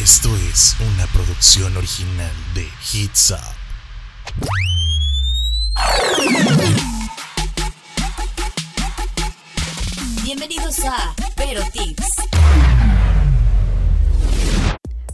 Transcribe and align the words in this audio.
Esto 0.00 0.30
es 0.50 0.74
una 0.80 1.06
producción 1.08 1.76
original 1.76 2.30
de 2.54 2.66
Hits 2.92 3.30
Up. 3.30 3.38
Bienvenidos 10.24 10.78
a 10.86 11.14
Vero 11.36 11.60
Tips. 11.72 12.08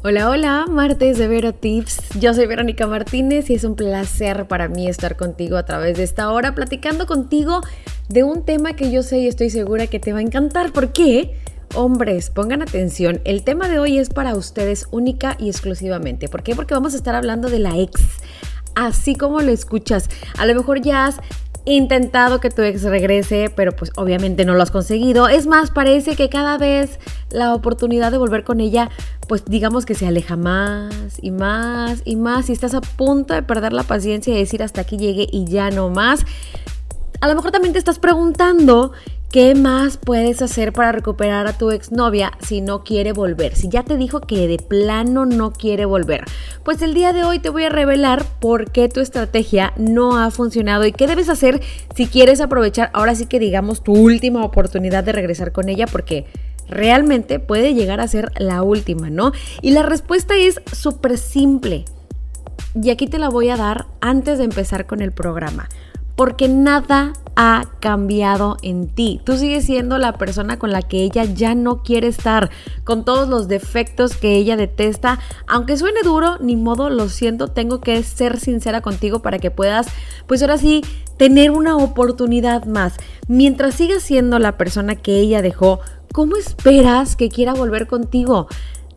Hola, 0.04 0.30
hola, 0.30 0.66
martes 0.70 1.18
de 1.18 1.26
Vero 1.26 1.52
Tips. 1.52 2.00
Yo 2.20 2.32
soy 2.32 2.46
Verónica 2.46 2.86
Martínez 2.86 3.50
y 3.50 3.54
es 3.54 3.64
un 3.64 3.74
placer 3.74 4.46
para 4.46 4.68
mí 4.68 4.88
estar 4.88 5.16
contigo 5.16 5.56
a 5.56 5.64
través 5.64 5.96
de 5.96 6.04
esta 6.04 6.30
hora 6.30 6.54
platicando 6.54 7.06
contigo 7.06 7.62
de 8.08 8.22
un 8.22 8.44
tema 8.44 8.74
que 8.74 8.92
yo 8.92 9.02
sé 9.02 9.18
y 9.18 9.26
estoy 9.26 9.50
segura 9.50 9.88
que 9.88 9.98
te 9.98 10.12
va 10.12 10.20
a 10.20 10.22
encantar. 10.22 10.72
¿Por 10.72 10.92
qué? 10.92 11.36
Hombres, 11.74 12.30
pongan 12.30 12.62
atención, 12.62 13.20
el 13.24 13.44
tema 13.44 13.68
de 13.68 13.78
hoy 13.78 13.98
es 13.98 14.08
para 14.08 14.34
ustedes 14.34 14.86
única 14.90 15.36
y 15.38 15.48
exclusivamente. 15.48 16.28
¿Por 16.28 16.42
qué? 16.42 16.56
Porque 16.56 16.74
vamos 16.74 16.94
a 16.94 16.96
estar 16.96 17.14
hablando 17.14 17.50
de 17.50 17.58
la 17.58 17.76
ex. 17.76 18.02
Así 18.74 19.14
como 19.14 19.40
lo 19.40 19.50
escuchas, 19.50 20.08
a 20.38 20.46
lo 20.46 20.54
mejor 20.54 20.80
ya 20.80 21.06
has 21.06 21.20
intentado 21.64 22.40
que 22.40 22.48
tu 22.48 22.62
ex 22.62 22.82
regrese, 22.82 23.52
pero 23.54 23.72
pues 23.76 23.92
obviamente 23.96 24.44
no 24.44 24.54
lo 24.54 24.62
has 24.62 24.70
conseguido. 24.70 25.28
Es 25.28 25.46
más, 25.46 25.70
parece 25.70 26.16
que 26.16 26.30
cada 26.30 26.56
vez 26.56 26.98
la 27.30 27.54
oportunidad 27.54 28.10
de 28.10 28.18
volver 28.18 28.44
con 28.44 28.60
ella, 28.60 28.88
pues 29.28 29.44
digamos 29.44 29.84
que 29.84 29.94
se 29.94 30.06
aleja 30.06 30.36
más 30.36 31.18
y 31.20 31.30
más 31.30 32.00
y 32.04 32.16
más 32.16 32.48
y 32.48 32.52
estás 32.52 32.74
a 32.74 32.80
punto 32.80 33.34
de 33.34 33.42
perder 33.42 33.74
la 33.74 33.82
paciencia 33.82 34.34
y 34.34 34.38
decir 34.38 34.62
hasta 34.62 34.80
aquí 34.80 34.96
llegue 34.96 35.26
y 35.30 35.44
ya 35.44 35.70
no 35.70 35.90
más. 35.90 36.24
A 37.20 37.28
lo 37.28 37.34
mejor 37.34 37.50
también 37.50 37.72
te 37.72 37.78
estás 37.78 37.98
preguntando 37.98 38.92
¿Qué 39.30 39.54
más 39.54 39.98
puedes 39.98 40.40
hacer 40.40 40.72
para 40.72 40.90
recuperar 40.90 41.46
a 41.48 41.52
tu 41.52 41.70
exnovia 41.70 42.32
si 42.40 42.62
no 42.62 42.82
quiere 42.82 43.12
volver? 43.12 43.54
Si 43.54 43.68
ya 43.68 43.82
te 43.82 43.98
dijo 43.98 44.22
que 44.22 44.48
de 44.48 44.56
plano 44.56 45.26
no 45.26 45.52
quiere 45.52 45.84
volver. 45.84 46.24
Pues 46.64 46.80
el 46.80 46.94
día 46.94 47.12
de 47.12 47.24
hoy 47.24 47.38
te 47.38 47.50
voy 47.50 47.64
a 47.64 47.68
revelar 47.68 48.24
por 48.40 48.70
qué 48.70 48.88
tu 48.88 49.00
estrategia 49.00 49.74
no 49.76 50.16
ha 50.16 50.30
funcionado 50.30 50.86
y 50.86 50.92
qué 50.92 51.06
debes 51.06 51.28
hacer 51.28 51.60
si 51.94 52.06
quieres 52.06 52.40
aprovechar 52.40 52.88
ahora 52.94 53.14
sí 53.14 53.26
que 53.26 53.38
digamos 53.38 53.82
tu 53.82 53.92
última 53.92 54.42
oportunidad 54.42 55.04
de 55.04 55.12
regresar 55.12 55.52
con 55.52 55.68
ella 55.68 55.86
porque 55.86 56.24
realmente 56.66 57.38
puede 57.38 57.74
llegar 57.74 58.00
a 58.00 58.08
ser 58.08 58.32
la 58.38 58.62
última, 58.62 59.10
¿no? 59.10 59.32
Y 59.60 59.72
la 59.72 59.82
respuesta 59.82 60.36
es 60.36 60.62
súper 60.72 61.18
simple. 61.18 61.84
Y 62.82 62.88
aquí 62.88 63.06
te 63.06 63.18
la 63.18 63.28
voy 63.28 63.50
a 63.50 63.58
dar 63.58 63.88
antes 64.00 64.38
de 64.38 64.44
empezar 64.44 64.86
con 64.86 65.02
el 65.02 65.12
programa 65.12 65.68
porque 66.18 66.48
nada 66.48 67.12
ha 67.36 67.66
cambiado 67.78 68.56
en 68.62 68.88
ti. 68.88 69.20
Tú 69.22 69.36
sigues 69.36 69.64
siendo 69.64 69.98
la 69.98 70.14
persona 70.14 70.58
con 70.58 70.72
la 70.72 70.82
que 70.82 71.04
ella 71.04 71.22
ya 71.22 71.54
no 71.54 71.84
quiere 71.84 72.08
estar, 72.08 72.50
con 72.82 73.04
todos 73.04 73.28
los 73.28 73.46
defectos 73.46 74.16
que 74.16 74.34
ella 74.34 74.56
detesta. 74.56 75.20
Aunque 75.46 75.76
suene 75.76 76.00
duro, 76.02 76.36
ni 76.40 76.56
modo, 76.56 76.90
lo 76.90 77.08
siento, 77.08 77.46
tengo 77.46 77.80
que 77.80 78.02
ser 78.02 78.40
sincera 78.40 78.80
contigo 78.80 79.20
para 79.22 79.38
que 79.38 79.52
puedas, 79.52 79.86
pues 80.26 80.42
ahora 80.42 80.58
sí, 80.58 80.82
tener 81.18 81.52
una 81.52 81.76
oportunidad 81.76 82.64
más. 82.64 82.94
Mientras 83.28 83.76
sigas 83.76 84.02
siendo 84.02 84.40
la 84.40 84.58
persona 84.58 84.96
que 84.96 85.20
ella 85.20 85.40
dejó, 85.40 85.78
¿cómo 86.12 86.34
esperas 86.34 87.14
que 87.14 87.28
quiera 87.28 87.54
volver 87.54 87.86
contigo? 87.86 88.48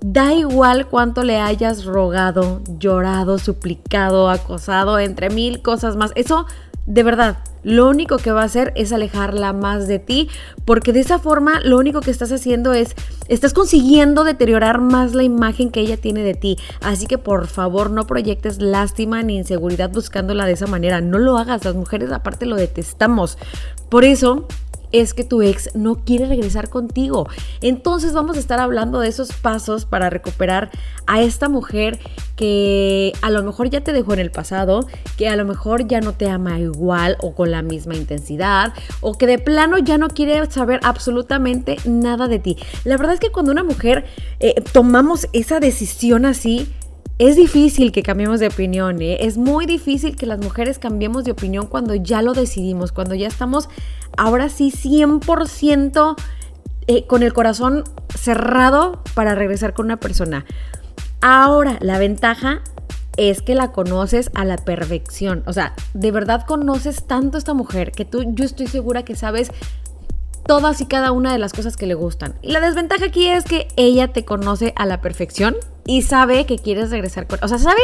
Da 0.03 0.33
igual 0.33 0.87
cuánto 0.87 1.21
le 1.21 1.39
hayas 1.39 1.85
rogado, 1.85 2.63
llorado, 2.79 3.37
suplicado, 3.37 4.31
acosado, 4.31 4.97
entre 4.97 5.29
mil 5.29 5.61
cosas 5.61 5.95
más. 5.95 6.11
Eso 6.15 6.47
de 6.91 7.03
verdad, 7.03 7.37
lo 7.63 7.87
único 7.87 8.17
que 8.17 8.33
va 8.33 8.41
a 8.41 8.45
hacer 8.45 8.73
es 8.75 8.91
alejarla 8.91 9.53
más 9.53 9.87
de 9.87 9.97
ti, 9.97 10.27
porque 10.65 10.91
de 10.91 10.99
esa 10.99 11.19
forma 11.19 11.61
lo 11.61 11.77
único 11.77 12.01
que 12.01 12.11
estás 12.11 12.33
haciendo 12.33 12.73
es, 12.73 12.95
estás 13.29 13.53
consiguiendo 13.53 14.25
deteriorar 14.25 14.81
más 14.81 15.13
la 15.13 15.23
imagen 15.23 15.71
que 15.71 15.79
ella 15.79 15.95
tiene 15.95 16.21
de 16.21 16.33
ti. 16.33 16.57
Así 16.81 17.07
que 17.07 17.17
por 17.17 17.47
favor 17.47 17.91
no 17.91 18.05
proyectes 18.07 18.61
lástima 18.61 19.23
ni 19.23 19.37
inseguridad 19.37 19.89
buscándola 19.89 20.45
de 20.45 20.51
esa 20.51 20.67
manera. 20.67 20.99
No 20.99 21.17
lo 21.17 21.37
hagas, 21.37 21.63
las 21.63 21.75
mujeres 21.75 22.11
aparte 22.11 22.45
lo 22.45 22.57
detestamos. 22.57 23.37
Por 23.87 24.03
eso 24.03 24.47
es 24.91 25.13
que 25.13 25.23
tu 25.23 25.41
ex 25.41 25.75
no 25.75 25.95
quiere 25.95 26.25
regresar 26.25 26.69
contigo. 26.69 27.27
Entonces 27.61 28.13
vamos 28.13 28.37
a 28.37 28.39
estar 28.39 28.59
hablando 28.59 28.99
de 28.99 29.07
esos 29.07 29.33
pasos 29.33 29.85
para 29.85 30.09
recuperar 30.09 30.69
a 31.07 31.21
esta 31.21 31.49
mujer 31.49 31.99
que 32.35 33.13
a 33.21 33.29
lo 33.29 33.43
mejor 33.43 33.69
ya 33.69 33.81
te 33.81 33.93
dejó 33.93 34.13
en 34.13 34.19
el 34.19 34.31
pasado, 34.31 34.87
que 35.17 35.29
a 35.29 35.35
lo 35.35 35.45
mejor 35.45 35.87
ya 35.87 36.01
no 36.01 36.13
te 36.13 36.29
ama 36.29 36.59
igual 36.59 37.17
o 37.19 37.35
con 37.35 37.51
la 37.51 37.61
misma 37.61 37.95
intensidad, 37.95 38.73
o 39.01 39.17
que 39.17 39.27
de 39.27 39.37
plano 39.37 39.77
ya 39.77 39.97
no 39.97 40.07
quiere 40.07 40.49
saber 40.49 40.79
absolutamente 40.83 41.77
nada 41.85 42.27
de 42.27 42.39
ti. 42.39 42.57
La 42.83 42.97
verdad 42.97 43.13
es 43.13 43.19
que 43.19 43.31
cuando 43.31 43.51
una 43.51 43.63
mujer 43.63 44.05
eh, 44.39 44.55
tomamos 44.71 45.27
esa 45.33 45.59
decisión 45.59 46.25
así, 46.25 46.71
es 47.21 47.35
difícil 47.35 47.91
que 47.91 48.01
cambiemos 48.01 48.39
de 48.39 48.47
opinión, 48.47 48.99
¿eh? 48.99 49.19
es 49.21 49.37
muy 49.37 49.67
difícil 49.67 50.15
que 50.15 50.25
las 50.25 50.39
mujeres 50.39 50.79
cambiemos 50.79 51.23
de 51.23 51.29
opinión 51.29 51.67
cuando 51.67 51.93
ya 51.93 52.23
lo 52.23 52.33
decidimos, 52.33 52.91
cuando 52.91 53.13
ya 53.13 53.27
estamos 53.27 53.69
ahora 54.17 54.49
sí 54.49 54.71
100% 54.71 56.15
eh, 56.87 57.05
con 57.05 57.21
el 57.21 57.31
corazón 57.31 57.83
cerrado 58.17 59.03
para 59.13 59.35
regresar 59.35 59.75
con 59.75 59.85
una 59.85 59.99
persona. 59.99 60.45
Ahora, 61.21 61.77
la 61.79 61.99
ventaja 61.99 62.63
es 63.17 63.43
que 63.43 63.53
la 63.53 63.71
conoces 63.71 64.31
a 64.33 64.43
la 64.43 64.57
perfección. 64.57 65.43
O 65.45 65.53
sea, 65.53 65.75
de 65.93 66.09
verdad 66.09 66.47
conoces 66.47 67.03
tanto 67.05 67.37
a 67.37 67.39
esta 67.39 67.53
mujer 67.53 67.91
que 67.91 68.03
tú, 68.03 68.33
yo 68.33 68.45
estoy 68.45 68.65
segura 68.65 69.03
que 69.03 69.15
sabes 69.15 69.51
todas 70.47 70.81
y 70.81 70.87
cada 70.87 71.11
una 71.11 71.31
de 71.31 71.37
las 71.37 71.53
cosas 71.53 71.77
que 71.77 71.85
le 71.85 71.93
gustan. 71.93 72.33
Y 72.41 72.51
la 72.51 72.61
desventaja 72.61 73.05
aquí 73.05 73.27
es 73.27 73.43
que 73.43 73.67
ella 73.75 74.07
te 74.07 74.25
conoce 74.25 74.73
a 74.75 74.87
la 74.87 75.01
perfección 75.01 75.55
y 75.85 76.01
sabe 76.01 76.45
que 76.45 76.57
quieres 76.57 76.91
regresar 76.91 77.27
con... 77.27 77.39
O 77.43 77.47
sea, 77.47 77.57
sabe 77.57 77.81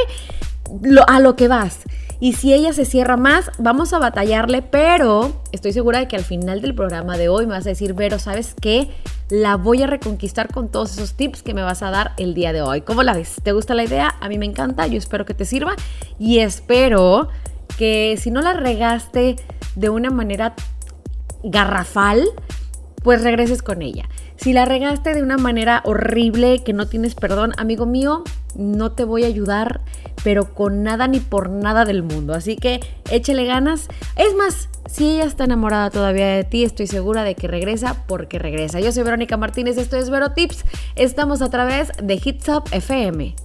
a 1.08 1.20
lo 1.20 1.36
que 1.36 1.48
vas. 1.48 1.80
Y 2.20 2.34
si 2.34 2.54
ella 2.54 2.74
se 2.74 2.86
cierra 2.86 3.16
más, 3.16 3.52
vamos 3.60 3.94
a 3.94 4.00
batallarle, 4.00 4.64
pero 4.64 5.44
estoy 5.52 5.72
segura 5.72 6.00
de 6.00 6.08
que 6.08 6.16
al 6.16 6.24
final 6.24 6.62
del 6.62 6.74
programa 6.74 7.16
de 7.16 7.30
hoy 7.30 7.46
me 7.46 7.54
vas 7.54 7.66
a 7.68 7.70
decir, 7.70 7.94
Vero, 7.94 8.18
¿sabes 8.18 8.56
qué? 8.60 8.90
La 9.30 9.56
voy 9.56 9.84
a 9.84 9.88
reconquistar 9.88 10.52
con 10.52 10.70
todos 10.70 10.94
esos 10.94 11.14
tips 11.14 11.44
que 11.44 11.54
me 11.54 11.62
vas 11.62 11.84
a 11.84 11.92
dar 11.92 12.14
el 12.18 12.34
día 12.34 12.54
de 12.54 12.62
hoy. 12.62 12.82
¿Cómo 12.82 13.04
la 13.04 13.14
ves? 13.14 13.36
¿Te 13.44 13.52
gusta 13.52 13.76
la 13.76 13.84
idea? 13.84 14.16
A 14.20 14.30
mí 14.30 14.40
me 14.40 14.48
encanta, 14.48 14.88
yo 14.88 14.98
espero 14.98 15.26
que 15.26 15.36
te 15.36 15.46
sirva 15.46 15.76
y 16.18 16.40
espero 16.40 17.30
que 17.78 18.18
si 18.20 18.32
no 18.32 18.42
la 18.42 18.54
regaste 18.54 19.36
de 19.76 19.90
una 19.90 20.10
manera 20.10 20.56
garrafal, 21.44 22.28
pues 23.04 23.22
regreses 23.22 23.62
con 23.62 23.84
ella. 23.84 24.10
Si 24.48 24.54
la 24.54 24.64
regaste 24.64 25.14
de 25.14 25.22
una 25.22 25.36
manera 25.36 25.82
horrible 25.84 26.64
que 26.64 26.72
no 26.72 26.88
tienes 26.88 27.16
perdón, 27.16 27.52
amigo 27.58 27.86
mío, 27.86 28.24
no 28.56 28.94
te 28.94 29.04
voy 29.04 29.26
a 29.26 29.28
ayudar, 29.28 29.82
pero 30.24 30.54
con 30.54 30.84
nada 30.84 31.10
ni 31.10 31.20
por 31.20 31.50
nada 31.50 31.84
del 31.84 32.02
mundo. 32.02 32.34
Así 32.34 32.56
que 32.56 32.80
échale 33.12 33.44
ganas. 33.44 33.90
Es 34.16 34.34
más, 34.36 34.70
si 34.90 35.16
ella 35.16 35.26
está 35.26 35.44
enamorada 35.44 35.90
todavía 35.90 36.28
de 36.28 36.46
ti, 36.46 36.64
estoy 36.64 36.88
segura 36.88 37.26
de 37.26 37.36
que 37.36 37.50
regresa 37.50 38.06
porque 38.08 38.40
regresa. 38.40 38.80
Yo 38.80 38.94
soy 38.94 39.04
Verónica 39.04 39.36
Martínez, 39.36 39.78
esto 39.78 39.98
es 39.98 40.10
Vero 40.10 40.32
Tips. 40.32 40.64
Estamos 40.96 41.42
a 41.42 41.50
través 41.50 41.92
de 42.02 42.14
Hits 42.14 42.48
Up 42.48 42.64
FM. 42.72 43.36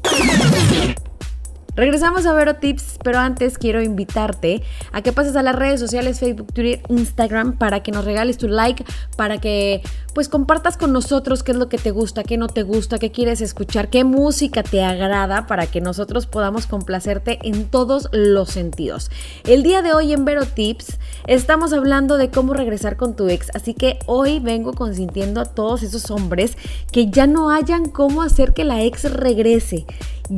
Regresamos 1.75 2.27
a 2.27 2.35
Vero 2.35 2.57
Tips, 2.57 2.99
pero 3.03 3.19
antes 3.19 3.57
quiero 3.57 3.81
invitarte 3.81 4.63
a 4.93 5.01
que 5.01 5.13
pases 5.13 5.37
a 5.37 5.43
las 5.43 5.57
redes 5.57 5.81
sociales 5.81 6.21
Facebook, 6.21 6.53
Twitter, 6.53 6.83
Instagram 6.91 7.57
para 7.57 7.83
que 7.83 7.93
nos 7.93 8.05
regales 8.05 8.37
tu 8.37 8.47
like, 8.47 8.85
para 9.17 9.39
que 9.39 9.81
pues 10.13 10.29
compartas 10.29 10.77
con 10.77 10.93
nosotros 10.93 11.43
qué 11.43 11.53
es 11.53 11.59
lo 11.59 11.71
que 11.71 11.79
te 11.79 11.91
gusta, 11.91 12.25
qué 12.25 12.37
no 12.37 12.49
te 12.49 12.63
gusta, 12.63 12.99
qué 12.99 13.11
quieres 13.11 13.41
escuchar, 13.41 13.89
qué 13.89 14.05
música 14.05 14.63
te 14.63 14.85
agrada 14.85 15.47
para 15.47 15.67
que 15.67 15.81
nosotros 15.81 16.27
podamos 16.27 16.67
complacerte 16.67 17.39
en 17.43 17.65
todos 17.65 18.11
los 18.13 18.51
sentidos. 18.51 19.11
El 19.45 19.63
día 19.63 19.81
de 19.81 19.95
hoy 19.95 20.13
en 20.13 20.27
Vero 20.27 20.45
Tips 20.45 20.99
estamos 21.27 21.73
hablando 21.73 22.19
de 22.19 22.29
cómo 22.31 22.53
regresar 22.53 22.99
con 22.99 23.17
tu 23.17 23.29
ex, 23.31 23.49
así 23.55 23.73
que 23.73 23.99
hoy 24.05 24.41
vengo 24.41 24.75
consintiendo 24.75 25.41
a 25.41 25.47
todos 25.47 25.83
esos 25.83 26.11
hombres 26.11 26.59
que 26.93 27.11
ya 27.11 27.27
no 27.27 27.49
hayan 27.49 27.89
cómo 27.89 28.21
hacer 28.21 28.53
que 28.53 28.65
la 28.65 28.83
ex 28.83 29.11
regrese. 29.11 29.87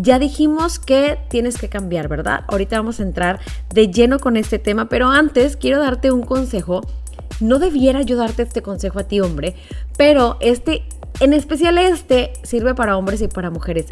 Ya 0.00 0.18
dijimos 0.18 0.80
que 0.80 1.18
tienes 1.28 1.56
que 1.56 1.68
cambiar, 1.68 2.08
¿verdad? 2.08 2.44
Ahorita 2.48 2.76
vamos 2.76 2.98
a 2.98 3.04
entrar 3.04 3.38
de 3.72 3.92
lleno 3.92 4.18
con 4.18 4.36
este 4.36 4.58
tema, 4.58 4.88
pero 4.88 5.08
antes 5.08 5.56
quiero 5.56 5.78
darte 5.78 6.10
un 6.10 6.22
consejo. 6.22 6.80
No 7.38 7.60
debiera 7.60 8.02
yo 8.02 8.16
darte 8.16 8.42
este 8.42 8.60
consejo 8.60 8.98
a 8.98 9.04
ti, 9.04 9.20
hombre, 9.20 9.54
pero 9.96 10.36
este, 10.40 10.82
en 11.20 11.32
especial 11.32 11.78
este, 11.78 12.32
sirve 12.42 12.74
para 12.74 12.96
hombres 12.96 13.22
y 13.22 13.28
para 13.28 13.50
mujeres. 13.50 13.86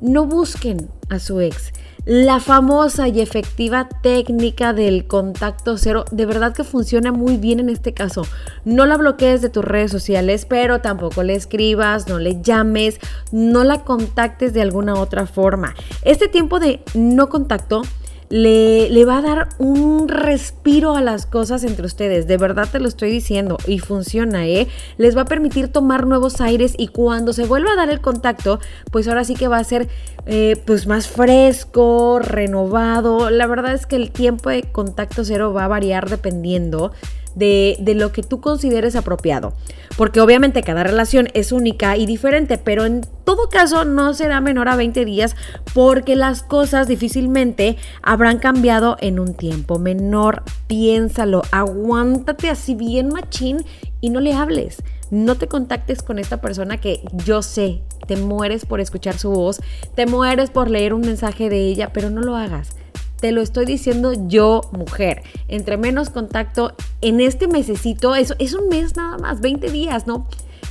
No 0.00 0.24
busquen 0.24 0.88
a 1.08 1.18
su 1.18 1.40
ex. 1.40 1.72
La 2.06 2.40
famosa 2.40 3.08
y 3.08 3.20
efectiva 3.20 3.86
técnica 4.02 4.72
del 4.72 5.06
contacto 5.06 5.76
cero, 5.76 6.06
de 6.10 6.24
verdad 6.24 6.54
que 6.54 6.64
funciona 6.64 7.12
muy 7.12 7.36
bien 7.36 7.60
en 7.60 7.68
este 7.68 7.92
caso. 7.92 8.22
No 8.64 8.86
la 8.86 8.96
bloquees 8.96 9.42
de 9.42 9.50
tus 9.50 9.64
redes 9.64 9.90
sociales, 9.90 10.46
pero 10.46 10.80
tampoco 10.80 11.22
le 11.22 11.34
escribas, 11.34 12.08
no 12.08 12.18
le 12.18 12.40
llames, 12.40 12.98
no 13.32 13.64
la 13.64 13.84
contactes 13.84 14.54
de 14.54 14.62
alguna 14.62 14.94
otra 14.94 15.26
forma. 15.26 15.74
Este 16.02 16.26
tiempo 16.26 16.58
de 16.58 16.82
no 16.94 17.28
contacto 17.28 17.82
le, 18.30 19.04
va 19.04 19.18
a 19.18 19.22
dar 19.22 19.48
un 19.58 20.08
respiro 20.08 20.94
a 20.94 21.02
las 21.02 21.26
cosas 21.26 21.64
entre 21.64 21.84
ustedes. 21.84 22.26
De 22.26 22.36
verdad 22.36 22.68
te 22.70 22.78
lo 22.78 22.88
estoy 22.88 23.10
diciendo 23.10 23.58
y 23.66 23.80
funciona, 23.80 24.46
¿eh? 24.46 24.68
Les 24.96 25.16
va 25.16 25.22
a 25.22 25.24
permitir 25.24 25.68
tomar 25.68 26.06
nuevos 26.06 26.40
aires 26.40 26.74
y 26.78 26.88
cuando 26.88 27.32
se 27.32 27.44
vuelva 27.44 27.72
a 27.72 27.76
dar 27.76 27.90
el 27.90 28.00
contacto, 28.00 28.60
pues 28.92 29.08
ahora 29.08 29.24
sí 29.24 29.34
que 29.34 29.48
va 29.48 29.58
a 29.58 29.64
ser 29.64 29.88
eh, 30.26 30.56
pues 30.64 30.86
más 30.86 31.08
fresco, 31.08 32.20
renovado. 32.20 33.30
La 33.30 33.48
verdad 33.48 33.74
es 33.74 33.86
que 33.86 33.96
el 33.96 34.12
tiempo 34.12 34.48
de 34.48 34.62
contacto 34.62 35.24
cero 35.24 35.52
va 35.52 35.64
a 35.64 35.68
variar 35.68 36.08
dependiendo 36.08 36.92
de, 37.34 37.76
lo 37.96 38.12
que 38.12 38.22
tú 38.22 38.40
consideres 38.40 38.96
apropiado. 38.96 39.52
Porque 39.96 40.20
obviamente 40.20 40.62
cada 40.62 40.84
relación 40.84 41.28
es 41.34 41.52
única 41.52 41.96
y 41.96 42.06
diferente, 42.06 42.58
pero 42.58 42.84
en 42.84 43.02
todo 43.24 43.48
caso 43.48 43.84
no 43.84 44.14
será 44.14 44.40
menor 44.40 44.68
a 44.68 44.76
20 44.76 45.04
días 45.04 45.36
porque 45.74 46.16
las 46.16 46.42
cosas 46.42 46.88
difícilmente 46.88 47.76
habrán 48.02 48.38
cambiado 48.38 48.96
en 49.00 49.18
un 49.18 49.34
tiempo 49.34 49.78
menor. 49.78 50.42
Piénsalo, 50.66 51.42
aguántate 51.50 52.48
así 52.48 52.74
bien 52.74 53.08
machín 53.08 53.64
y 54.00 54.10
no 54.10 54.20
le 54.20 54.32
hables. 54.32 54.82
No 55.10 55.34
te 55.34 55.48
contactes 55.48 56.02
con 56.02 56.18
esta 56.18 56.40
persona 56.40 56.80
que 56.80 57.02
yo 57.24 57.42
sé, 57.42 57.82
te 58.06 58.16
mueres 58.16 58.64
por 58.64 58.80
escuchar 58.80 59.18
su 59.18 59.30
voz, 59.30 59.60
te 59.96 60.06
mueres 60.06 60.50
por 60.50 60.70
leer 60.70 60.94
un 60.94 61.00
mensaje 61.00 61.50
de 61.50 61.66
ella, 61.66 61.90
pero 61.92 62.10
no 62.10 62.20
lo 62.20 62.36
hagas. 62.36 62.76
Te 63.20 63.32
lo 63.32 63.42
estoy 63.42 63.66
diciendo 63.66 64.12
yo, 64.26 64.62
mujer. 64.72 65.22
Entre 65.48 65.76
menos 65.76 66.10
contacto 66.10 66.74
en 67.00 67.20
este 67.20 67.48
mesecito, 67.48 68.14
eso 68.14 68.34
es 68.38 68.54
un 68.54 68.68
mes 68.68 68.96
nada 68.96 69.18
más, 69.18 69.40
20 69.40 69.70
días, 69.70 70.06
¿no? 70.06 70.26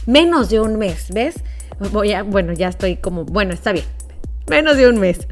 Menos 0.05 0.49
de 0.49 0.59
un 0.59 0.77
mes, 0.77 1.07
¿ves? 1.13 1.35
Voy 1.91 2.13
a, 2.13 2.23
bueno, 2.23 2.53
ya 2.53 2.67
estoy 2.67 2.97
como, 2.97 3.25
bueno, 3.25 3.53
está 3.53 3.71
bien 3.71 3.85
menos 4.49 4.77
de 4.77 4.89
un 4.89 4.99
mes. 4.99 5.27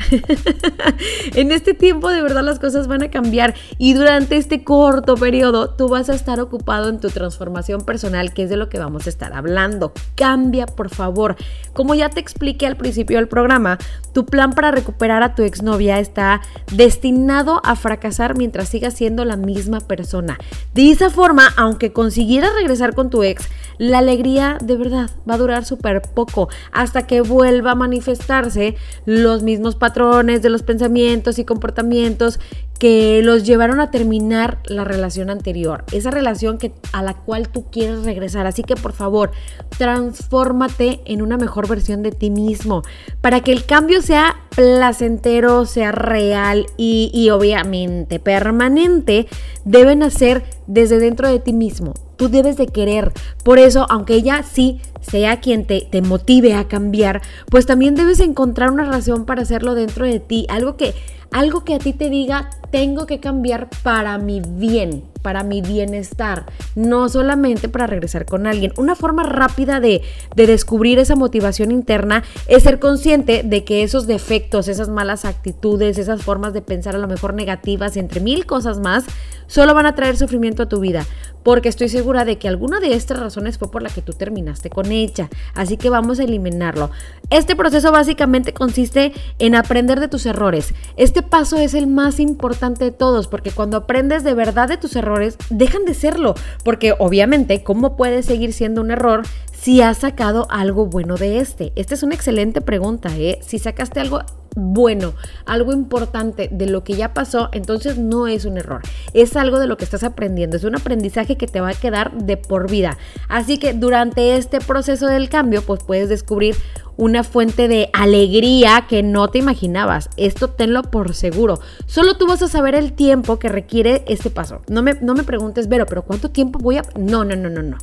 en 1.36 1.52
este 1.52 1.74
tiempo 1.74 2.10
de 2.10 2.22
verdad 2.22 2.44
las 2.44 2.60
cosas 2.60 2.88
van 2.88 3.04
a 3.04 3.10
cambiar 3.10 3.56
y 3.78 3.94
durante 3.94 4.38
este 4.38 4.64
corto 4.64 5.16
periodo 5.16 5.72
tú 5.72 5.88
vas 5.88 6.10
a 6.10 6.16
estar 6.16 6.40
ocupado 6.40 6.90
en 6.90 7.00
tu 7.00 7.10
transformación 7.10 7.82
personal, 7.82 8.34
que 8.34 8.44
es 8.44 8.50
de 8.50 8.58
lo 8.58 8.70
que 8.70 8.80
vamos 8.80 9.08
a 9.08 9.10
estar 9.10 9.34
hablando. 9.34 9.94
Cambia, 10.16 10.66
por 10.66 10.90
favor. 10.90 11.36
Como 11.74 11.96
ya 11.96 12.10
te 12.10 12.20
expliqué 12.20 12.68
al 12.68 12.78
principio 12.78 13.18
del 13.18 13.28
programa, 13.28 13.78
tu 14.14 14.26
plan 14.26 14.52
para 14.52 14.72
recuperar 14.72 15.24
a 15.24 15.36
tu 15.36 15.44
exnovia 15.44 16.00
está 16.00 16.42
destinado 16.72 17.62
a 17.64 17.76
fracasar 17.76 18.38
mientras 18.38 18.70
sigas 18.70 18.94
siendo 18.94 19.26
la 19.26 19.36
misma 19.36 19.80
persona. 19.80 20.38
De 20.74 20.92
esa 20.92 21.10
forma, 21.10 21.48
aunque 21.58 21.94
consiguieras 21.94 22.54
regresar 22.54 22.94
con 22.94 23.10
tu 23.10 23.24
ex, 23.24 23.48
la 23.78 24.00
alegría 24.00 24.58
de 24.62 24.76
verdad 24.76 25.10
va 25.30 25.36
a 25.36 25.38
durar 25.38 25.66
súper 25.66 26.02
poco 26.02 26.50
hasta 26.72 27.06
que 27.08 27.22
vuelva 27.22 27.72
a 27.72 27.76
manifestarse 27.76 28.76
los 29.08 29.42
mismos 29.42 29.76
patrones 29.76 30.42
de 30.42 30.50
los 30.50 30.64
pensamientos 30.64 31.40
y 31.40 31.46
comportamientos 31.46 32.42
que 32.78 33.22
los 33.24 33.46
llevaron 33.46 33.80
a 33.80 33.90
terminar 33.90 34.60
la 34.66 34.84
relación 34.84 35.30
anterior, 35.30 35.86
esa 35.94 36.12
relación 36.12 36.58
que, 36.58 36.74
a 36.92 37.02
la 37.02 37.14
cual 37.14 37.48
tú 37.48 37.64
quieres 37.72 38.04
regresar. 38.04 38.46
Así 38.48 38.64
que 38.64 38.76
por 38.76 38.92
favor, 38.92 39.32
transfórmate 39.78 41.00
en 41.06 41.22
una 41.22 41.38
mejor 41.38 41.70
versión 41.70 42.04
de 42.04 42.12
ti 42.12 42.30
mismo 42.30 42.84
para 43.22 43.40
que 43.40 43.54
el 43.54 43.66
cambio 43.66 44.02
sea 44.02 44.36
placentero, 44.54 45.66
sea 45.66 45.94
real 45.94 46.66
y, 46.76 47.10
y 47.14 47.30
obviamente 47.30 48.20
permanente, 48.20 49.28
deben 49.64 50.04
hacer 50.04 50.44
desde 50.68 51.00
dentro 51.00 51.30
de 51.30 51.40
ti 51.40 51.54
mismo. 51.54 51.94
Tú 52.18 52.28
debes 52.28 52.58
de 52.58 52.68
querer. 52.68 53.14
Por 53.46 53.58
eso, 53.58 53.86
aunque 53.90 54.16
ella 54.16 54.44
sí 54.44 54.82
sea 55.02 55.40
quien 55.40 55.66
te, 55.66 55.88
motive 56.02 56.54
a 56.54 56.68
cambiar, 56.68 57.22
pues 57.50 57.66
también 57.66 57.96
debes 57.96 58.20
encontrar 58.20 58.72
una 58.72 58.86
razón 58.86 59.26
para 59.26 59.42
hacerlo 59.42 59.76
dentro 59.76 60.06
de 60.06 60.20
ti. 60.20 60.46
Algo 60.50 60.78
que, 60.78 60.94
algo 61.32 61.64
que 61.64 61.76
a 61.76 61.80
ti 61.80 61.94
te 61.94 62.10
diga, 62.10 62.50
tengo 62.72 63.06
que 63.06 63.20
cambiar 63.20 63.70
para 63.84 64.18
mi 64.18 64.42
bien, 64.42 65.04
para 65.22 65.44
mi 65.44 65.62
bienestar, 65.62 66.46
no 66.76 67.10
solamente 67.10 67.70
para 67.70 67.88
regresar 67.88 68.26
con 68.26 68.48
alguien. 68.48 68.74
Una 68.78 68.96
forma 68.96 69.24
rápida 69.24 69.80
de, 69.80 70.02
de, 70.36 70.48
descubrir 70.48 71.00
esa 71.00 71.16
motivación 71.16 71.72
interna 71.72 72.24
es 72.48 72.64
ser 72.64 72.80
consciente 72.80 73.44
de 73.44 73.64
que 73.64 73.84
esos 73.84 74.08
defectos, 74.08 74.68
esas 74.68 74.90
malas 74.90 75.26
actitudes, 75.26 75.98
esas 75.98 76.24
formas 76.24 76.54
de 76.54 76.62
pensar 76.62 76.96
a 76.96 77.00
lo 77.00 77.08
mejor 77.08 77.34
negativas, 77.34 77.98
entre 77.98 78.20
mil 78.20 78.46
cosas 78.46 78.80
más, 78.80 79.06
solo 79.48 79.74
van 79.74 79.86
a 79.86 79.96
traer 79.96 80.18
sufrimiento 80.18 80.64
a 80.64 80.70
tu 80.70 80.80
vida. 80.80 81.06
Porque 81.44 81.70
estoy 81.70 81.88
segura 81.88 82.26
de 82.26 82.38
que 82.38 82.50
alguna 82.50 82.80
de 82.80 82.94
estas 82.94 83.20
razones 83.20 83.58
fue 83.58 83.72
por 83.72 83.82
la 83.82 83.90
que 83.90 84.02
tú 84.02 84.12
terminaste 84.12 84.70
con 84.70 84.87
ella. 84.92 85.30
Así 85.54 85.78
que 85.78 85.90
vamos 85.90 86.20
a 86.20 86.24
eliminarlo. 86.24 86.92
Este 87.30 87.58
proceso 87.58 87.92
básicamente 87.92 88.54
consiste 88.54 89.12
en 89.38 89.56
aprender 89.56 90.00
de 90.00 90.08
tus 90.08 90.26
errores. 90.26 90.74
Este 90.96 91.22
paso 91.22 91.58
es 91.58 91.74
el 91.74 91.86
más 91.86 92.22
importante 92.22 92.86
de 92.86 92.92
todos, 92.92 93.28
porque 93.28 93.52
cuando 93.52 93.76
aprendes 93.76 94.24
de 94.24 94.34
verdad 94.34 94.70
de 94.70 94.78
tus 94.78 94.96
errores, 94.96 95.38
dejan 95.50 95.84
de 95.84 95.94
serlo, 95.94 96.36
porque 96.64 96.94
obviamente, 96.98 97.64
¿cómo 97.64 97.98
puede 97.98 98.24
seguir 98.24 98.54
siendo 98.54 98.80
un 98.80 98.92
error 98.92 99.24
si 99.60 99.82
has 99.82 99.98
sacado 99.98 100.48
algo 100.50 100.86
bueno 100.86 101.16
de 101.16 101.40
este? 101.40 101.74
Esta 101.76 101.96
es 101.96 102.04
una 102.04 102.16
excelente 102.16 102.62
pregunta, 102.62 103.10
¿eh? 103.18 103.40
Si 103.42 103.60
sacaste 103.60 104.00
algo 104.00 104.22
bueno, 104.56 105.14
algo 105.46 105.72
importante 105.72 106.50
de 106.52 106.68
lo 106.68 106.84
que 106.84 106.94
ya 106.94 107.14
pasó, 107.14 107.50
entonces 107.52 107.98
no 107.98 108.28
es 108.28 108.46
un 108.46 108.58
error, 108.58 108.82
es 109.14 109.36
algo 109.36 109.60
de 109.60 109.68
lo 109.68 109.78
que 109.78 109.84
estás 109.84 110.04
aprendiendo, 110.04 110.58
es 110.58 110.64
un 110.64 110.76
aprendizaje 110.76 111.38
que 111.38 111.46
te 111.46 111.62
va 111.62 111.70
a 111.70 111.74
quedar 111.74 112.12
de 112.18 112.38
por 112.38 112.70
vida. 112.70 112.98
Así 113.30 113.60
que 113.60 113.74
durante 113.74 114.36
este 114.36 114.60
proceso 114.60 115.06
del 115.08 115.30
cambio, 115.30 115.62
pues 115.62 115.84
puedes 115.84 116.10
descubrir 116.10 116.56
una 116.96 117.24
fuente 117.24 117.68
de 117.68 117.90
alegría 117.94 118.86
que 118.90 119.04
no 119.04 119.28
te 119.28 119.38
imaginabas. 119.38 120.10
Esto 120.18 120.50
tenlo 120.50 120.82
por 120.82 121.14
seguro. 121.14 121.60
Solo 121.86 122.18
tú 122.18 122.26
vas 122.26 122.42
a 122.42 122.48
saber 122.48 122.74
el 122.74 122.94
tiempo 122.94 123.38
que 123.38 123.50
requiere 123.50 124.04
este 124.08 124.32
paso. 124.32 124.62
No 124.68 124.82
me, 124.82 124.94
no 125.02 125.14
me 125.14 125.24
preguntes, 125.24 125.68
Vero, 125.68 125.86
pero 125.86 126.04
¿cuánto 126.04 126.32
tiempo 126.32 126.58
voy 126.58 126.78
a...? 126.78 126.84
No, 126.98 127.24
no, 127.24 127.36
no, 127.36 127.50
no, 127.50 127.62
no. 127.62 127.78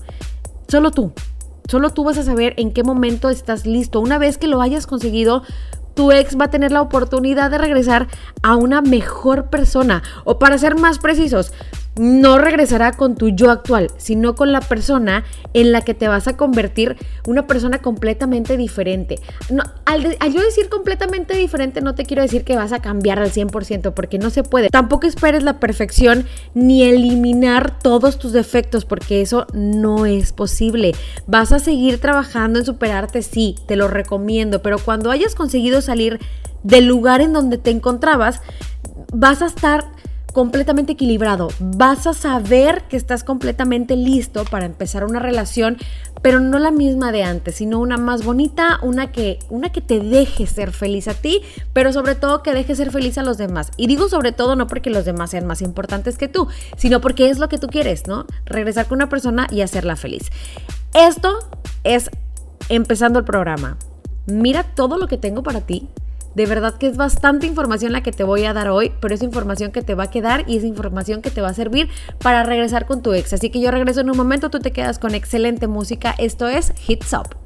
Solo 0.66 0.90
tú. 0.90 1.12
Solo 1.68 1.90
tú 1.90 2.04
vas 2.04 2.18
a 2.18 2.22
saber 2.22 2.54
en 2.58 2.72
qué 2.72 2.82
momento 2.82 3.30
estás 3.30 3.64
listo. 3.64 4.00
Una 4.00 4.18
vez 4.18 4.36
que 4.36 4.48
lo 4.48 4.60
hayas 4.60 4.86
conseguido, 4.86 5.42
tu 5.94 6.12
ex 6.12 6.38
va 6.38 6.46
a 6.46 6.50
tener 6.50 6.72
la 6.72 6.82
oportunidad 6.82 7.50
de 7.50 7.58
regresar 7.58 8.08
a 8.42 8.56
una 8.56 8.82
mejor 8.82 9.48
persona. 9.48 10.02
O 10.24 10.38
para 10.38 10.58
ser 10.58 10.76
más 10.76 10.98
precisos, 10.98 11.52
no 11.96 12.38
regresará 12.38 12.92
con 12.92 13.14
tu 13.14 13.28
yo 13.28 13.50
actual, 13.50 13.90
sino 13.96 14.34
con 14.34 14.52
la 14.52 14.60
persona 14.60 15.24
en 15.52 15.72
la 15.72 15.82
que 15.82 15.94
te 15.94 16.08
vas 16.08 16.26
a 16.26 16.36
convertir 16.36 16.96
una 17.26 17.46
persona 17.46 17.78
completamente 17.78 18.56
diferente. 18.56 19.20
No, 19.50 19.62
al, 19.84 20.02
yo 20.02 20.40
decir 20.40 20.68
completamente 20.68 21.36
diferente 21.36 21.80
no 21.80 21.94
te 21.94 22.04
quiero 22.04 22.22
decir 22.22 22.44
que 22.44 22.56
vas 22.56 22.72
a 22.72 22.80
cambiar 22.80 23.18
al 23.18 23.30
100% 23.30 23.92
porque 23.94 24.18
no 24.18 24.30
se 24.30 24.42
puede. 24.42 24.70
Tampoco 24.70 25.06
esperes 25.06 25.42
la 25.42 25.60
perfección 25.60 26.26
ni 26.54 26.82
eliminar 26.82 27.78
todos 27.78 28.18
tus 28.18 28.32
defectos 28.32 28.84
porque 28.84 29.20
eso 29.20 29.46
no 29.52 30.06
es 30.06 30.32
posible. 30.32 30.92
Vas 31.26 31.52
a 31.52 31.58
seguir 31.58 32.00
trabajando 32.00 32.58
en 32.58 32.64
superarte, 32.64 33.22
sí, 33.22 33.56
te 33.66 33.76
lo 33.76 33.88
recomiendo, 33.88 34.62
pero 34.62 34.78
cuando 34.78 35.10
hayas 35.10 35.34
conseguido 35.34 35.80
salir 35.80 36.18
del 36.62 36.86
lugar 36.86 37.20
en 37.20 37.32
donde 37.32 37.58
te 37.58 37.70
encontrabas, 37.70 38.40
vas 39.12 39.42
a 39.42 39.46
estar 39.46 39.93
completamente 40.34 40.92
equilibrado. 40.92 41.48
Vas 41.60 42.06
a 42.06 42.12
saber 42.12 42.82
que 42.88 42.98
estás 42.98 43.24
completamente 43.24 43.96
listo 43.96 44.44
para 44.44 44.66
empezar 44.66 45.04
una 45.04 45.20
relación, 45.20 45.78
pero 46.20 46.40
no 46.40 46.58
la 46.58 46.72
misma 46.72 47.12
de 47.12 47.22
antes, 47.22 47.54
sino 47.54 47.78
una 47.78 47.96
más 47.96 48.24
bonita, 48.24 48.80
una 48.82 49.12
que, 49.12 49.38
una 49.48 49.70
que 49.70 49.80
te 49.80 50.00
deje 50.00 50.46
ser 50.46 50.72
feliz 50.72 51.08
a 51.08 51.14
ti, 51.14 51.40
pero 51.72 51.92
sobre 51.92 52.16
todo 52.16 52.42
que 52.42 52.52
deje 52.52 52.74
ser 52.74 52.90
feliz 52.90 53.16
a 53.16 53.22
los 53.22 53.38
demás. 53.38 53.70
Y 53.76 53.86
digo 53.86 54.08
sobre 54.08 54.32
todo 54.32 54.56
no 54.56 54.66
porque 54.66 54.90
los 54.90 55.04
demás 55.04 55.30
sean 55.30 55.46
más 55.46 55.62
importantes 55.62 56.18
que 56.18 56.28
tú, 56.28 56.48
sino 56.76 57.00
porque 57.00 57.30
es 57.30 57.38
lo 57.38 57.48
que 57.48 57.58
tú 57.58 57.68
quieres, 57.68 58.06
¿no? 58.08 58.26
Regresar 58.44 58.86
con 58.86 58.96
una 58.96 59.08
persona 59.08 59.46
y 59.50 59.60
hacerla 59.60 59.94
feliz. 59.94 60.30
Esto 60.92 61.38
es 61.84 62.10
empezando 62.68 63.20
el 63.20 63.24
programa. 63.24 63.78
Mira 64.26 64.64
todo 64.64 64.98
lo 64.98 65.06
que 65.06 65.16
tengo 65.16 65.44
para 65.44 65.60
ti 65.60 65.88
de 66.34 66.46
verdad 66.46 66.74
que 66.74 66.86
es 66.86 66.96
bastante 66.96 67.46
información 67.46 67.92
la 67.92 68.02
que 68.02 68.12
te 68.12 68.24
voy 68.24 68.44
a 68.44 68.52
dar 68.52 68.68
hoy, 68.68 68.92
pero 69.00 69.14
es 69.14 69.22
información 69.22 69.72
que 69.72 69.82
te 69.82 69.94
va 69.94 70.04
a 70.04 70.10
quedar 70.10 70.44
y 70.48 70.56
es 70.56 70.64
información 70.64 71.22
que 71.22 71.30
te 71.30 71.40
va 71.40 71.48
a 71.48 71.54
servir 71.54 71.88
para 72.18 72.42
regresar 72.42 72.86
con 72.86 73.02
tu 73.02 73.12
ex. 73.12 73.32
Así 73.32 73.50
que 73.50 73.60
yo 73.60 73.70
regreso 73.70 74.00
en 74.00 74.10
un 74.10 74.16
momento, 74.16 74.50
tú 74.50 74.58
te 74.58 74.72
quedas 74.72 74.98
con 74.98 75.14
excelente 75.14 75.66
música. 75.66 76.14
Esto 76.18 76.48
es 76.48 76.72
Hits 76.86 77.12
Up. 77.12 77.36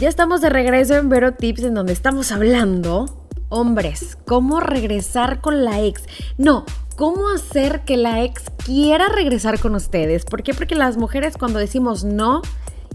Ya 0.00 0.08
estamos 0.08 0.40
de 0.40 0.48
regreso 0.48 0.94
en 0.94 1.08
Vero 1.08 1.34
Tips 1.34 1.64
en 1.64 1.74
donde 1.74 1.92
estamos 1.92 2.30
hablando, 2.30 3.26
hombres, 3.48 4.16
cómo 4.26 4.60
regresar 4.60 5.40
con 5.40 5.64
la 5.64 5.82
ex. 5.82 6.04
No, 6.36 6.64
cómo 6.94 7.28
hacer 7.30 7.80
que 7.84 7.96
la 7.96 8.22
ex 8.22 8.44
quiera 8.64 9.08
regresar 9.08 9.58
con 9.58 9.74
ustedes. 9.74 10.24
¿Por 10.24 10.42
qué? 10.42 10.54
Porque 10.54 10.74
las 10.74 10.96
mujeres 10.96 11.36
cuando 11.36 11.58
decimos 11.58 12.04
no 12.04 12.42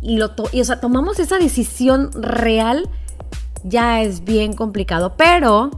y 0.02 0.18
lo 0.18 0.32
y, 0.52 0.62
o 0.62 0.66
sea, 0.66 0.80
tomamos 0.80 1.20
esa 1.20 1.38
decisión 1.38 2.12
real, 2.14 2.90
ya 3.64 4.02
es 4.02 4.24
bien 4.24 4.54
complicado, 4.54 5.16
pero 5.18 5.72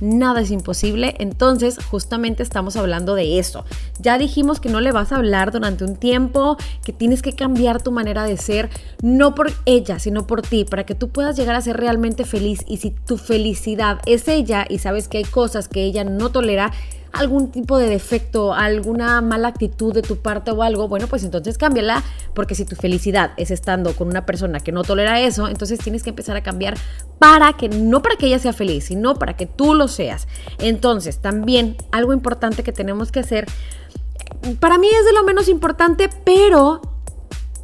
nada 0.00 0.40
es 0.40 0.50
imposible. 0.50 1.14
Entonces, 1.18 1.78
justamente 1.90 2.42
estamos 2.42 2.76
hablando 2.76 3.14
de 3.14 3.38
eso. 3.38 3.64
Ya 3.98 4.18
dijimos 4.18 4.60
que 4.60 4.68
no 4.68 4.80
le 4.80 4.92
vas 4.92 5.12
a 5.12 5.16
hablar 5.16 5.52
durante 5.52 5.84
un 5.84 5.96
tiempo, 5.96 6.56
que 6.84 6.92
tienes 6.92 7.22
que 7.22 7.34
cambiar 7.34 7.82
tu 7.82 7.92
manera 7.92 8.24
de 8.24 8.36
ser, 8.36 8.70
no 9.02 9.34
por 9.34 9.52
ella, 9.66 9.98
sino 9.98 10.26
por 10.26 10.42
ti, 10.42 10.64
para 10.64 10.84
que 10.84 10.94
tú 10.94 11.08
puedas 11.10 11.36
llegar 11.36 11.54
a 11.54 11.60
ser 11.60 11.76
realmente 11.76 12.24
feliz. 12.24 12.64
Y 12.66 12.78
si 12.78 12.90
tu 12.90 13.18
felicidad 13.18 14.00
es 14.06 14.28
ella 14.28 14.66
y 14.68 14.78
sabes 14.78 15.08
que 15.08 15.18
hay 15.18 15.24
cosas 15.24 15.68
que 15.68 15.84
ella 15.84 16.04
no 16.04 16.30
tolera, 16.30 16.72
algún 17.12 17.50
tipo 17.50 17.78
de 17.78 17.88
defecto, 17.88 18.54
alguna 18.54 19.20
mala 19.20 19.48
actitud 19.48 19.92
de 19.92 20.02
tu 20.02 20.16
parte 20.16 20.50
o 20.50 20.62
algo, 20.62 20.88
bueno, 20.88 21.06
pues 21.06 21.24
entonces 21.24 21.58
cámbiala, 21.58 22.02
porque 22.34 22.54
si 22.54 22.64
tu 22.64 22.76
felicidad 22.76 23.32
es 23.36 23.50
estando 23.50 23.94
con 23.94 24.08
una 24.08 24.26
persona 24.26 24.60
que 24.60 24.72
no 24.72 24.84
tolera 24.84 25.20
eso, 25.20 25.48
entonces 25.48 25.78
tienes 25.80 26.02
que 26.02 26.10
empezar 26.10 26.36
a 26.36 26.42
cambiar 26.42 26.76
para 27.18 27.52
que, 27.54 27.68
no 27.68 28.02
para 28.02 28.16
que 28.16 28.26
ella 28.26 28.38
sea 28.38 28.52
feliz, 28.52 28.84
sino 28.84 29.14
para 29.14 29.36
que 29.36 29.46
tú 29.46 29.74
lo 29.74 29.88
seas. 29.88 30.28
Entonces, 30.58 31.18
también 31.18 31.76
algo 31.90 32.12
importante 32.12 32.62
que 32.62 32.72
tenemos 32.72 33.12
que 33.12 33.20
hacer, 33.20 33.46
para 34.60 34.78
mí 34.78 34.88
es 34.88 35.04
de 35.04 35.12
lo 35.12 35.24
menos 35.24 35.48
importante, 35.48 36.08
pero 36.24 36.80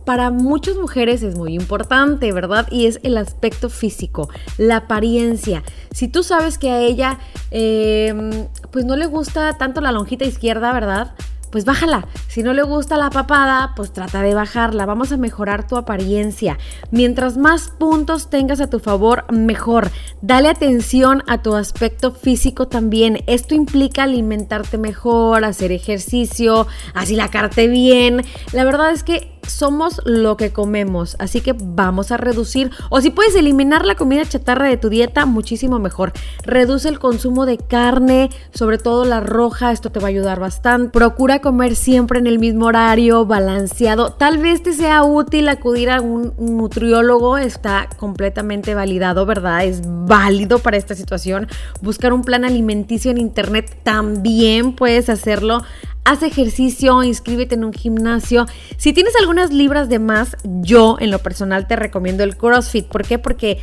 para 0.06 0.30
muchas 0.30 0.76
mujeres 0.76 1.24
es 1.24 1.36
muy 1.36 1.54
importante, 1.54 2.32
¿verdad? 2.32 2.68
Y 2.70 2.86
es 2.86 3.00
el 3.02 3.18
aspecto 3.18 3.68
físico, 3.68 4.30
la 4.56 4.76
apariencia. 4.76 5.64
Si 5.90 6.06
tú 6.06 6.22
sabes 6.22 6.58
que 6.58 6.70
a 6.70 6.80
ella, 6.80 7.18
em, 7.50 8.46
pues 8.70 8.84
no 8.84 8.94
le 8.94 9.06
gusta 9.06 9.58
tanto 9.58 9.80
la 9.80 9.90
lonjita 9.90 10.24
izquierda, 10.24 10.72
¿verdad? 10.72 11.14
Pues 11.50 11.64
bájala. 11.64 12.06
Si 12.28 12.42
no 12.42 12.52
le 12.52 12.62
gusta 12.62 12.96
la 12.96 13.10
papada, 13.10 13.72
pues 13.76 13.92
trata 13.92 14.22
de 14.22 14.34
bajarla. 14.34 14.86
Vamos 14.86 15.12
a 15.12 15.16
mejorar 15.16 15.66
tu 15.66 15.76
apariencia. 15.76 16.58
Mientras 16.90 17.36
más 17.36 17.70
puntos 17.78 18.30
tengas 18.30 18.60
a 18.60 18.70
tu 18.70 18.78
favor, 18.78 19.30
mejor. 19.32 19.90
Dale 20.22 20.48
atención 20.48 21.22
a 21.26 21.42
tu 21.42 21.54
aspecto 21.54 22.12
físico 22.12 22.68
también. 22.68 23.22
Esto 23.26 23.54
implica 23.54 24.04
alimentarte 24.04 24.78
mejor, 24.78 25.44
hacer 25.44 25.72
ejercicio, 25.72 26.66
así 26.94 27.16
la 27.16 27.28
carte 27.28 27.68
bien. 27.68 28.24
La 28.52 28.64
verdad 28.64 28.90
es 28.90 29.02
que 29.02 29.36
somos 29.46 30.00
lo 30.04 30.36
que 30.36 30.52
comemos, 30.52 31.16
así 31.18 31.40
que 31.40 31.54
vamos 31.56 32.10
a 32.12 32.16
reducir, 32.16 32.70
o 32.90 33.00
si 33.00 33.10
puedes 33.10 33.34
eliminar 33.34 33.84
la 33.84 33.94
comida 33.94 34.24
chatarra 34.24 34.66
de 34.66 34.76
tu 34.76 34.88
dieta, 34.88 35.26
muchísimo 35.26 35.78
mejor. 35.78 36.12
Reduce 36.44 36.88
el 36.88 36.98
consumo 36.98 37.46
de 37.46 37.58
carne, 37.58 38.30
sobre 38.52 38.78
todo 38.78 39.04
la 39.04 39.20
roja, 39.20 39.72
esto 39.72 39.90
te 39.90 40.00
va 40.00 40.06
a 40.06 40.10
ayudar 40.10 40.40
bastante. 40.40 40.90
Procura 40.90 41.35
comer 41.40 41.76
siempre 41.76 42.18
en 42.18 42.26
el 42.26 42.38
mismo 42.38 42.66
horario, 42.66 43.26
balanceado. 43.26 44.12
Tal 44.12 44.38
vez 44.38 44.62
te 44.62 44.72
sea 44.72 45.02
útil 45.04 45.48
acudir 45.48 45.90
a 45.90 46.00
un 46.00 46.34
nutriólogo, 46.38 47.38
está 47.38 47.88
completamente 47.96 48.74
validado, 48.74 49.26
¿verdad? 49.26 49.64
Es 49.64 49.82
válido 49.84 50.58
para 50.58 50.76
esta 50.76 50.94
situación. 50.94 51.48
Buscar 51.80 52.12
un 52.12 52.22
plan 52.22 52.44
alimenticio 52.44 53.10
en 53.10 53.18
internet 53.18 53.80
también 53.82 54.72
puedes 54.74 55.08
hacerlo 55.08 55.62
haz 56.06 56.22
ejercicio, 56.22 57.02
inscríbete 57.02 57.56
en 57.56 57.64
un 57.64 57.72
gimnasio. 57.72 58.46
Si 58.76 58.92
tienes 58.92 59.14
algunas 59.20 59.52
libras 59.52 59.88
de 59.88 59.98
más, 59.98 60.36
yo 60.44 60.96
en 61.00 61.10
lo 61.10 61.18
personal 61.18 61.66
te 61.66 61.74
recomiendo 61.74 62.22
el 62.22 62.36
CrossFit. 62.36 62.86
¿Por 62.86 63.04
qué? 63.04 63.18
Porque 63.18 63.58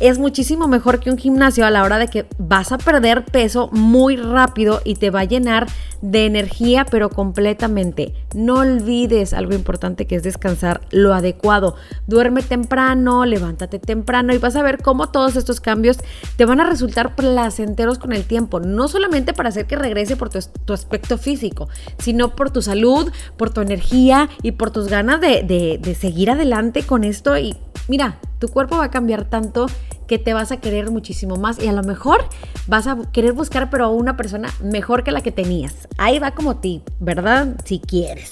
es 0.00 0.18
muchísimo 0.18 0.68
mejor 0.68 1.00
que 1.00 1.10
un 1.10 1.18
gimnasio 1.18 1.66
a 1.66 1.70
la 1.70 1.82
hora 1.82 1.98
de 1.98 2.08
que 2.08 2.26
vas 2.38 2.72
a 2.72 2.78
perder 2.78 3.24
peso 3.24 3.68
muy 3.72 4.16
rápido 4.16 4.80
y 4.84 4.94
te 4.94 5.10
va 5.10 5.20
a 5.20 5.24
llenar 5.24 5.66
de 6.00 6.26
energía, 6.26 6.86
pero 6.88 7.10
completamente. 7.10 8.14
No 8.34 8.56
olvides 8.56 9.32
algo 9.32 9.54
importante 9.54 10.06
que 10.06 10.16
es 10.16 10.22
descansar 10.22 10.80
lo 10.90 11.14
adecuado. 11.14 11.74
Duerme 12.06 12.42
temprano, 12.42 13.24
levántate 13.24 13.78
temprano 13.78 14.32
y 14.32 14.38
vas 14.38 14.54
a 14.54 14.62
ver 14.62 14.80
cómo 14.82 15.08
todos 15.08 15.34
estos 15.36 15.60
cambios 15.60 15.98
te 16.36 16.44
van 16.44 16.60
a 16.60 16.68
resultar 16.68 17.16
placenteros 17.16 17.98
con 17.98 18.12
el 18.12 18.24
tiempo. 18.24 18.60
No 18.60 18.86
solamente 18.86 19.32
para 19.32 19.48
hacer 19.48 19.66
que 19.66 19.76
regrese 19.76 20.16
por 20.16 20.30
tu, 20.30 20.72
aspecto 20.72 21.18
físico, 21.18 21.68
sino 21.98 22.36
por 22.36 22.50
tu 22.50 22.62
salud, 22.62 23.10
por 23.36 23.50
tu 23.50 23.60
energía 23.60 24.28
y 24.42 24.52
por 24.52 24.70
tus 24.70 24.86
ganas 24.88 25.20
de, 25.20 25.42
de 25.80 25.94
seguir 25.94 26.30
adelante 26.30 26.84
con 26.84 27.02
esto 27.02 27.36
y 27.36 27.56
mira, 27.88 28.18
tu 28.38 28.48
cuerpo 28.48 28.76
va 28.76 28.84
a 28.84 28.90
cambiar 28.90 29.24
tanto 29.24 29.66
que 30.08 30.18
te 30.18 30.34
vas 30.34 30.50
a 30.50 30.56
querer 30.56 30.90
muchísimo 30.90 31.36
más 31.36 31.62
y 31.62 31.68
a 31.68 31.72
lo 31.72 31.84
mejor 31.84 32.24
vas 32.66 32.88
a 32.88 32.96
querer 33.12 33.32
buscar 33.34 33.70
pero 33.70 33.84
a 33.84 33.88
una 33.88 34.16
persona 34.16 34.48
mejor 34.60 35.04
que 35.04 35.12
la 35.12 35.20
que 35.20 35.30
tenías. 35.30 35.86
Ahí 35.98 36.18
va 36.18 36.32
como 36.32 36.56
ti, 36.56 36.82
¿verdad? 36.98 37.56
Si 37.64 37.78
quieres. 37.78 38.30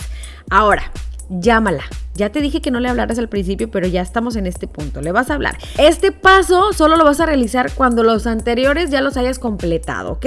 Ahora, 0.50 0.90
llámala. 1.28 1.84
Ya 2.14 2.30
te 2.30 2.40
dije 2.40 2.62
que 2.62 2.70
no 2.70 2.80
le 2.80 2.88
hablaras 2.88 3.18
al 3.18 3.28
principio, 3.28 3.70
pero 3.70 3.86
ya 3.86 4.00
estamos 4.00 4.36
en 4.36 4.46
este 4.46 4.66
punto. 4.66 5.02
Le 5.02 5.12
vas 5.12 5.30
a 5.30 5.34
hablar. 5.34 5.58
Este 5.76 6.12
paso 6.12 6.72
solo 6.72 6.96
lo 6.96 7.04
vas 7.04 7.20
a 7.20 7.26
realizar 7.26 7.72
cuando 7.74 8.02
los 8.02 8.26
anteriores 8.26 8.90
ya 8.90 9.02
los 9.02 9.18
hayas 9.18 9.38
completado, 9.38 10.12
¿ok? 10.12 10.26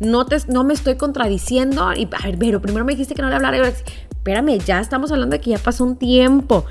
No, 0.00 0.26
te, 0.26 0.36
no 0.48 0.64
me 0.64 0.74
estoy 0.74 0.96
contradiciendo. 0.96 1.90
Y, 1.94 2.08
a 2.12 2.26
ver, 2.26 2.38
pero 2.38 2.60
primero 2.60 2.84
me 2.84 2.92
dijiste 2.92 3.14
que 3.14 3.22
no 3.22 3.30
le 3.30 3.36
hablara. 3.36 3.56
Espérame, 3.68 4.58
ya 4.58 4.80
estamos 4.80 5.10
hablando 5.12 5.34
de 5.36 5.40
que 5.40 5.50
ya 5.50 5.58
pasó 5.58 5.82
un 5.84 5.96
tiempo. 5.96 6.66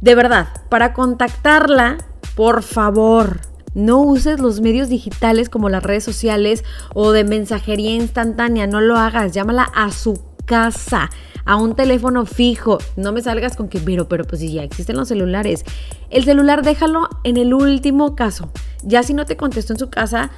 De 0.00 0.14
verdad, 0.14 0.48
para 0.70 0.94
contactarla, 0.94 1.98
por 2.34 2.62
favor, 2.62 3.40
no 3.74 4.00
uses 4.00 4.40
los 4.40 4.60
medios 4.60 4.88
digitales 4.88 5.48
como 5.48 5.68
las 5.68 5.82
redes 5.82 6.04
sociales 6.04 6.64
o 6.94 7.12
de 7.12 7.24
mensajería 7.24 7.94
instantánea, 7.94 8.66
no 8.66 8.80
lo 8.80 8.96
hagas, 8.96 9.32
llámala 9.32 9.64
a 9.64 9.90
su 9.90 10.20
casa, 10.44 11.10
a 11.44 11.56
un 11.56 11.74
teléfono 11.74 12.26
fijo. 12.26 12.78
No 12.96 13.12
me 13.12 13.22
salgas 13.22 13.56
con 13.56 13.68
que, 13.68 13.80
pero, 13.80 14.08
pero, 14.08 14.24
pues 14.24 14.40
si 14.40 14.52
ya 14.52 14.62
existen 14.62 14.96
los 14.96 15.08
celulares. 15.08 15.64
El 16.10 16.24
celular 16.24 16.62
déjalo 16.62 17.08
en 17.24 17.36
el 17.36 17.52
último 17.54 18.14
caso. 18.14 18.50
Ya 18.82 19.02
si 19.02 19.14
no 19.14 19.24
te 19.24 19.36
contestó 19.36 19.72
en 19.72 19.78
su 19.78 19.90
casa, 19.90 20.30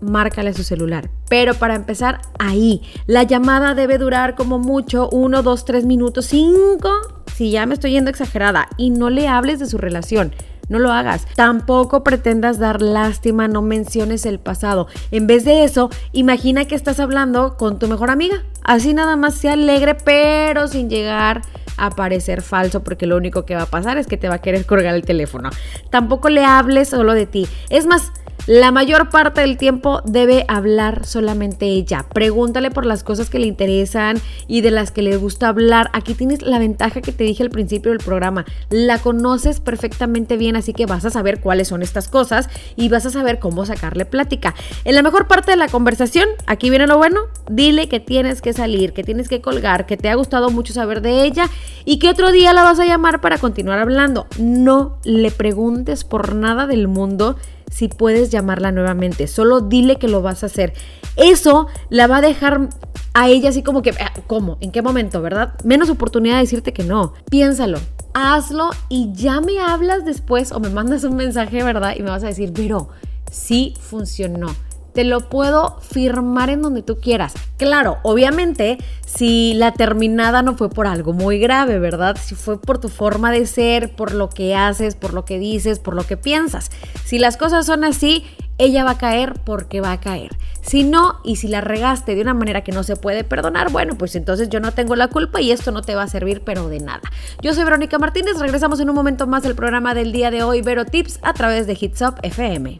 márcale 0.00 0.52
su 0.54 0.62
celular. 0.62 1.10
Pero 1.28 1.54
para 1.54 1.74
empezar, 1.74 2.20
ahí. 2.38 2.82
La 3.06 3.22
llamada 3.24 3.74
debe 3.74 3.98
durar 3.98 4.34
como 4.34 4.58
mucho, 4.58 5.08
uno, 5.10 5.42
dos, 5.42 5.64
tres 5.64 5.84
minutos, 5.84 6.26
cinco 6.26 6.90
si 7.36 7.50
ya 7.50 7.66
me 7.66 7.74
estoy 7.74 7.90
yendo 7.90 8.08
exagerada 8.08 8.66
y 8.78 8.88
no 8.88 9.10
le 9.10 9.28
hables 9.28 9.58
de 9.58 9.66
su 9.66 9.76
relación. 9.76 10.32
No 10.68 10.78
lo 10.78 10.92
hagas. 10.92 11.26
Tampoco 11.36 12.02
pretendas 12.02 12.58
dar 12.58 12.82
lástima, 12.82 13.48
no 13.48 13.62
menciones 13.62 14.26
el 14.26 14.38
pasado. 14.40 14.88
En 15.10 15.26
vez 15.26 15.44
de 15.44 15.64
eso, 15.64 15.90
imagina 16.12 16.64
que 16.64 16.74
estás 16.74 16.98
hablando 16.98 17.56
con 17.56 17.78
tu 17.78 17.88
mejor 17.88 18.10
amiga. 18.10 18.42
Así 18.62 18.92
nada 18.94 19.16
más 19.16 19.34
sea 19.34 19.52
alegre, 19.52 19.94
pero 19.94 20.66
sin 20.66 20.90
llegar 20.90 21.42
a 21.76 21.90
parecer 21.90 22.42
falso, 22.42 22.82
porque 22.82 23.06
lo 23.06 23.16
único 23.16 23.44
que 23.44 23.54
va 23.54 23.62
a 23.62 23.66
pasar 23.66 23.98
es 23.98 24.06
que 24.06 24.16
te 24.16 24.28
va 24.28 24.36
a 24.36 24.40
querer 24.40 24.66
colgar 24.66 24.94
el 24.94 25.04
teléfono. 25.04 25.50
Tampoco 25.90 26.30
le 26.30 26.44
hables 26.44 26.88
solo 26.88 27.14
de 27.14 27.26
ti. 27.26 27.46
Es 27.70 27.86
más, 27.86 28.12
la 28.46 28.70
mayor 28.70 29.10
parte 29.10 29.40
del 29.40 29.56
tiempo 29.56 30.02
debe 30.04 30.44
hablar 30.46 31.04
solamente 31.04 31.66
ella. 31.66 32.06
Pregúntale 32.14 32.70
por 32.70 32.86
las 32.86 33.02
cosas 33.02 33.28
que 33.28 33.40
le 33.40 33.48
interesan 33.48 34.18
y 34.46 34.60
de 34.60 34.70
las 34.70 34.92
que 34.92 35.02
le 35.02 35.16
gusta 35.16 35.48
hablar. 35.48 35.90
Aquí 35.92 36.14
tienes 36.14 36.42
la 36.42 36.60
ventaja 36.60 37.00
que 37.00 37.10
te 37.10 37.24
dije 37.24 37.42
al 37.42 37.50
principio 37.50 37.90
del 37.90 37.98
programa. 37.98 38.44
La 38.70 38.98
conoces 38.98 39.58
perfectamente 39.58 40.36
bien, 40.36 40.54
así 40.54 40.74
que 40.74 40.86
vas 40.86 41.04
a 41.04 41.10
saber 41.10 41.40
cuáles 41.40 41.68
son 41.68 41.82
estas 41.82 42.08
cosas 42.08 42.48
y 42.76 42.88
vas 42.88 43.04
a 43.04 43.10
saber 43.10 43.40
cómo 43.40 43.66
sacarle 43.66 44.04
plática. 44.04 44.54
En 44.84 44.94
la 44.94 45.02
mejor 45.02 45.26
parte 45.26 45.50
de 45.50 45.56
la 45.56 45.66
conversación, 45.66 46.28
aquí 46.46 46.70
viene 46.70 46.86
lo 46.86 46.98
bueno, 46.98 47.22
dile 47.50 47.88
que 47.88 47.98
tienes 47.98 48.42
que 48.42 48.52
salir, 48.52 48.92
que 48.92 49.02
tienes 49.02 49.28
que 49.28 49.40
colgar, 49.40 49.86
que 49.86 49.96
te 49.96 50.08
ha 50.08 50.14
gustado 50.14 50.50
mucho 50.50 50.72
saber 50.72 51.02
de 51.02 51.24
ella 51.24 51.50
y 51.84 51.98
que 51.98 52.10
otro 52.10 52.30
día 52.30 52.52
la 52.52 52.62
vas 52.62 52.78
a 52.78 52.86
llamar 52.86 53.20
para 53.20 53.38
continuar 53.38 53.80
hablando. 53.80 54.28
No 54.38 54.98
le 55.02 55.32
preguntes 55.32 56.04
por 56.04 56.36
nada 56.36 56.68
del 56.68 56.86
mundo 56.86 57.36
si 57.70 57.88
puedes 57.88 58.30
llamarla 58.30 58.72
nuevamente. 58.72 59.26
Solo 59.26 59.60
dile 59.60 59.96
que 59.96 60.08
lo 60.08 60.22
vas 60.22 60.42
a 60.42 60.46
hacer. 60.46 60.72
Eso 61.16 61.66
la 61.88 62.06
va 62.06 62.18
a 62.18 62.22
dejar 62.22 62.68
a 63.14 63.28
ella 63.28 63.48
así 63.48 63.62
como 63.62 63.82
que, 63.82 63.90
ah, 63.90 64.12
¿cómo? 64.26 64.58
¿En 64.60 64.70
qué 64.70 64.82
momento, 64.82 65.22
verdad? 65.22 65.54
Menos 65.64 65.88
oportunidad 65.90 66.36
de 66.36 66.42
decirte 66.42 66.72
que 66.72 66.84
no. 66.84 67.14
Piénsalo, 67.30 67.78
hazlo 68.14 68.70
y 68.88 69.12
ya 69.12 69.40
me 69.40 69.58
hablas 69.58 70.04
después 70.04 70.52
o 70.52 70.60
me 70.60 70.68
mandas 70.68 71.04
un 71.04 71.16
mensaje, 71.16 71.62
¿verdad? 71.62 71.94
Y 71.96 72.02
me 72.02 72.10
vas 72.10 72.24
a 72.24 72.28
decir, 72.28 72.52
pero 72.54 72.88
sí 73.30 73.74
funcionó 73.80 74.54
te 74.96 75.04
lo 75.04 75.20
puedo 75.20 75.78
firmar 75.82 76.48
en 76.48 76.62
donde 76.62 76.80
tú 76.80 76.96
quieras. 76.96 77.34
Claro, 77.58 77.98
obviamente, 78.02 78.78
si 79.04 79.52
la 79.52 79.74
terminada 79.74 80.40
no 80.40 80.56
fue 80.56 80.70
por 80.70 80.86
algo 80.86 81.12
muy 81.12 81.38
grave, 81.38 81.78
¿verdad? 81.78 82.16
Si 82.18 82.34
fue 82.34 82.58
por 82.58 82.78
tu 82.78 82.88
forma 82.88 83.30
de 83.30 83.44
ser, 83.44 83.94
por 83.94 84.14
lo 84.14 84.30
que 84.30 84.54
haces, 84.54 84.94
por 84.94 85.12
lo 85.12 85.26
que 85.26 85.38
dices, 85.38 85.80
por 85.80 85.94
lo 85.94 86.06
que 86.06 86.16
piensas. 86.16 86.70
Si 87.04 87.18
las 87.18 87.36
cosas 87.36 87.66
son 87.66 87.84
así, 87.84 88.24
ella 88.56 88.84
va 88.84 88.92
a 88.92 88.98
caer 88.98 89.34
porque 89.44 89.82
va 89.82 89.92
a 89.92 90.00
caer. 90.00 90.34
Si 90.62 90.82
no, 90.82 91.20
y 91.22 91.36
si 91.36 91.48
la 91.48 91.60
regaste 91.60 92.14
de 92.14 92.22
una 92.22 92.32
manera 92.32 92.64
que 92.64 92.72
no 92.72 92.82
se 92.82 92.96
puede 92.96 93.22
perdonar, 93.22 93.70
bueno, 93.70 93.98
pues 93.98 94.16
entonces 94.16 94.48
yo 94.48 94.60
no 94.60 94.72
tengo 94.72 94.96
la 94.96 95.08
culpa 95.08 95.42
y 95.42 95.52
esto 95.52 95.72
no 95.72 95.82
te 95.82 95.94
va 95.94 96.04
a 96.04 96.08
servir, 96.08 96.40
pero 96.42 96.70
de 96.70 96.80
nada. 96.80 97.02
Yo 97.42 97.52
soy 97.52 97.64
Verónica 97.64 97.98
Martínez, 97.98 98.38
regresamos 98.38 98.80
en 98.80 98.88
un 98.88 98.94
momento 98.94 99.26
más 99.26 99.42
del 99.42 99.54
programa 99.54 99.92
del 99.92 100.10
día 100.10 100.30
de 100.30 100.42
hoy, 100.42 100.62
Vero 100.62 100.86
Tips, 100.86 101.18
a 101.20 101.34
través 101.34 101.66
de 101.66 101.76
Hits 101.78 102.00
Up 102.00 102.14
FM. 102.22 102.78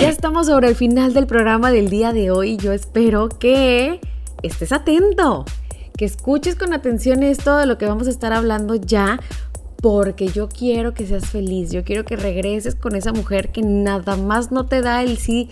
Ya 0.00 0.08
estamos 0.08 0.46
sobre 0.46 0.68
el 0.68 0.74
final 0.74 1.14
del 1.14 1.26
programa 1.26 1.70
del 1.70 1.90
día 1.90 2.12
de 2.12 2.30
hoy. 2.30 2.56
Yo 2.56 2.72
espero 2.72 3.28
que 3.28 4.00
estés 4.42 4.72
atento, 4.72 5.44
que 5.96 6.04
escuches 6.04 6.54
con 6.54 6.72
atención 6.72 7.22
esto 7.22 7.56
de 7.56 7.66
lo 7.66 7.78
que 7.78 7.86
vamos 7.86 8.06
a 8.06 8.10
estar 8.10 8.32
hablando 8.32 8.74
ya, 8.74 9.18
porque 9.82 10.28
yo 10.28 10.48
quiero 10.48 10.94
que 10.94 11.06
seas 11.06 11.26
feliz, 11.26 11.70
yo 11.70 11.84
quiero 11.84 12.04
que 12.04 12.16
regreses 12.16 12.74
con 12.74 12.94
esa 12.94 13.12
mujer 13.12 13.52
que 13.52 13.62
nada 13.62 14.16
más 14.16 14.52
no 14.52 14.66
te 14.66 14.80
da 14.80 15.02
el 15.02 15.18
sí 15.18 15.50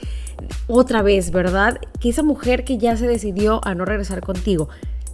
otra 0.67 1.03
vez, 1.03 1.31
¿verdad? 1.31 1.79
Que 2.01 2.11
esa 2.11 2.23
mujer 2.23 2.65
que 2.65 2.79
ya 2.79 2.97
se 2.97 3.07
decidió 3.07 3.61
a 3.65 3.75
no 3.75 3.85
regresar 3.85 4.21
contigo. 4.21 4.69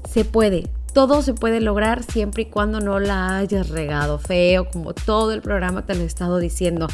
Se 0.09 0.25
puede, 0.25 0.69
todo 0.93 1.23
se 1.23 1.35
puede 1.35 1.61
lograr 1.61 2.03
siempre 2.03 2.43
y 2.43 2.47
cuando 2.47 2.81
no 2.81 2.99
la 2.99 3.37
hayas 3.37 3.69
regado 3.69 4.19
feo, 4.19 4.69
como 4.71 4.93
todo 4.93 5.33
el 5.33 5.41
programa 5.41 5.87
te 5.87 5.95
lo 5.95 6.03
he 6.03 6.07
estado 6.07 6.39
diciendo. 6.39 6.89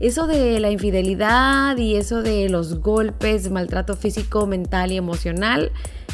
Eso 0.00 0.26
de 0.26 0.60
la 0.60 0.70
infidelidad 0.70 1.76
y 1.76 1.96
eso 1.96 2.22
de 2.22 2.48
los 2.48 2.80
golpes, 2.80 3.50
maltrato 3.50 3.96
físico, 3.96 4.46
mental 4.46 4.92
y 4.92 4.96
emocional, 4.96 5.72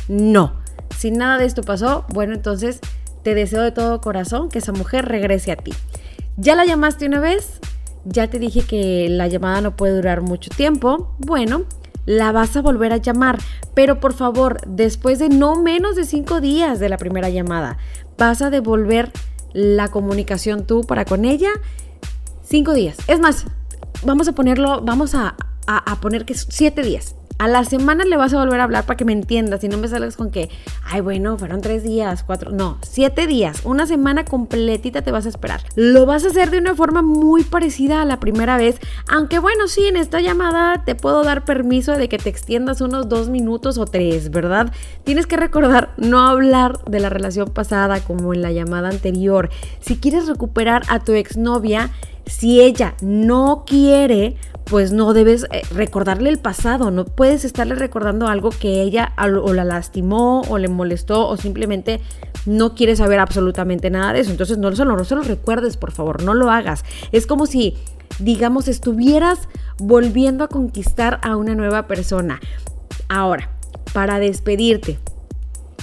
no. 0.08 0.54
Si 0.96 1.10
nada 1.10 1.38
de 1.38 1.44
esto 1.44 1.62
pasó, 1.62 2.06
bueno, 2.08 2.34
entonces 2.34 2.80
te 3.22 3.34
deseo 3.34 3.62
de 3.62 3.72
todo 3.72 4.00
corazón 4.00 4.48
que 4.48 4.58
esa 4.58 4.72
mujer 4.72 5.06
regrese 5.06 5.52
a 5.52 5.56
ti. 5.56 5.72
¿Ya 6.36 6.54
la 6.54 6.64
llamaste 6.64 7.06
una 7.06 7.20
vez? 7.20 7.60
Ya 8.04 8.28
te 8.28 8.38
dije 8.38 8.62
que 8.62 9.08
la 9.08 9.28
llamada 9.28 9.60
no 9.60 9.76
puede 9.76 9.96
durar 9.96 10.20
mucho 10.20 10.50
tiempo. 10.50 11.14
Bueno, 11.18 11.64
la 12.06 12.32
vas 12.32 12.56
a 12.56 12.62
volver 12.62 12.92
a 12.92 12.98
llamar, 12.98 13.38
pero 13.74 14.00
por 14.00 14.14
favor, 14.14 14.60
después 14.66 15.18
de 15.18 15.28
no 15.28 15.56
menos 15.62 15.96
de 15.96 16.04
cinco 16.04 16.40
días 16.40 16.80
de 16.80 16.88
la 16.88 16.98
primera 16.98 17.28
llamada, 17.30 17.78
vas 18.18 18.42
a 18.42 18.50
devolver 18.50 19.10
la 19.52 19.88
comunicación 19.88 20.66
tú 20.66 20.82
para 20.82 21.04
con 21.04 21.24
ella. 21.24 21.50
Cinco 22.42 22.74
días. 22.74 22.96
Es 23.08 23.20
más, 23.20 23.46
vamos 24.04 24.28
a 24.28 24.32
ponerlo, 24.32 24.80
vamos 24.82 25.14
a, 25.14 25.34
a, 25.66 26.00
poner 26.00 26.24
que 26.24 26.34
siete 26.34 26.82
días. 26.82 27.16
A 27.36 27.48
la 27.48 27.64
semana 27.64 28.04
le 28.04 28.16
vas 28.16 28.32
a 28.32 28.38
volver 28.38 28.60
a 28.60 28.64
hablar 28.64 28.86
para 28.86 28.96
que 28.96 29.04
me 29.04 29.12
entiendas 29.12 29.64
y 29.64 29.68
no 29.68 29.76
me 29.76 29.88
salgas 29.88 30.16
con 30.16 30.30
que, 30.30 30.50
ay, 30.84 31.00
bueno, 31.00 31.36
fueron 31.36 31.60
tres 31.62 31.82
días, 31.82 32.22
cuatro, 32.22 32.52
no, 32.52 32.78
siete 32.82 33.26
días, 33.26 33.62
una 33.64 33.88
semana 33.88 34.24
completita 34.24 35.02
te 35.02 35.10
vas 35.10 35.26
a 35.26 35.30
esperar. 35.30 35.60
Lo 35.74 36.06
vas 36.06 36.24
a 36.24 36.28
hacer 36.28 36.52
de 36.52 36.58
una 36.58 36.76
forma 36.76 37.02
muy 37.02 37.42
parecida 37.42 38.02
a 38.02 38.04
la 38.04 38.20
primera 38.20 38.56
vez, 38.56 38.78
aunque 39.08 39.40
bueno, 39.40 39.66
sí, 39.66 39.84
en 39.86 39.96
esta 39.96 40.20
llamada 40.20 40.84
te 40.84 40.94
puedo 40.94 41.24
dar 41.24 41.44
permiso 41.44 41.98
de 41.98 42.08
que 42.08 42.18
te 42.18 42.28
extiendas 42.28 42.80
unos 42.80 43.08
dos 43.08 43.28
minutos 43.30 43.78
o 43.78 43.84
tres, 43.84 44.30
¿verdad? 44.30 44.72
Tienes 45.02 45.26
que 45.26 45.36
recordar 45.36 45.92
no 45.96 46.20
hablar 46.20 46.84
de 46.84 47.00
la 47.00 47.08
relación 47.08 47.50
pasada 47.50 47.98
como 47.98 48.32
en 48.32 48.42
la 48.42 48.52
llamada 48.52 48.90
anterior. 48.90 49.50
Si 49.80 49.96
quieres 49.96 50.28
recuperar 50.28 50.82
a 50.86 51.00
tu 51.00 51.14
exnovia, 51.14 51.90
si 52.26 52.60
ella 52.60 52.94
no 53.02 53.64
quiere, 53.66 54.36
pues 54.64 54.92
no 54.92 55.12
debes 55.12 55.46
eh, 55.50 55.62
recordarle 55.70 56.30
el 56.30 56.38
pasado, 56.38 56.90
no 56.90 57.04
puedes 57.04 57.44
estarle 57.44 57.74
recordando 57.74 58.26
algo 58.28 58.50
que 58.50 58.82
ella 58.82 59.12
o 59.18 59.52
la 59.52 59.64
lastimó 59.64 60.42
o 60.48 60.58
le 60.58 60.68
molestó 60.68 61.28
o 61.28 61.36
simplemente 61.36 62.00
no 62.46 62.74
quiere 62.74 62.96
saber 62.96 63.20
absolutamente 63.20 63.90
nada 63.90 64.12
de 64.12 64.20
eso. 64.20 64.30
Entonces 64.30 64.58
no, 64.58 64.74
solo, 64.74 64.96
no 64.96 65.04
se 65.04 65.14
lo 65.14 65.22
recuerdes, 65.22 65.76
por 65.76 65.92
favor, 65.92 66.22
no 66.22 66.34
lo 66.34 66.50
hagas. 66.50 66.84
Es 67.12 67.26
como 67.26 67.46
si, 67.46 67.76
digamos, 68.18 68.68
estuvieras 68.68 69.48
volviendo 69.78 70.44
a 70.44 70.48
conquistar 70.48 71.20
a 71.22 71.36
una 71.36 71.54
nueva 71.54 71.86
persona. 71.86 72.40
Ahora, 73.08 73.50
para 73.92 74.18
despedirte, 74.18 74.98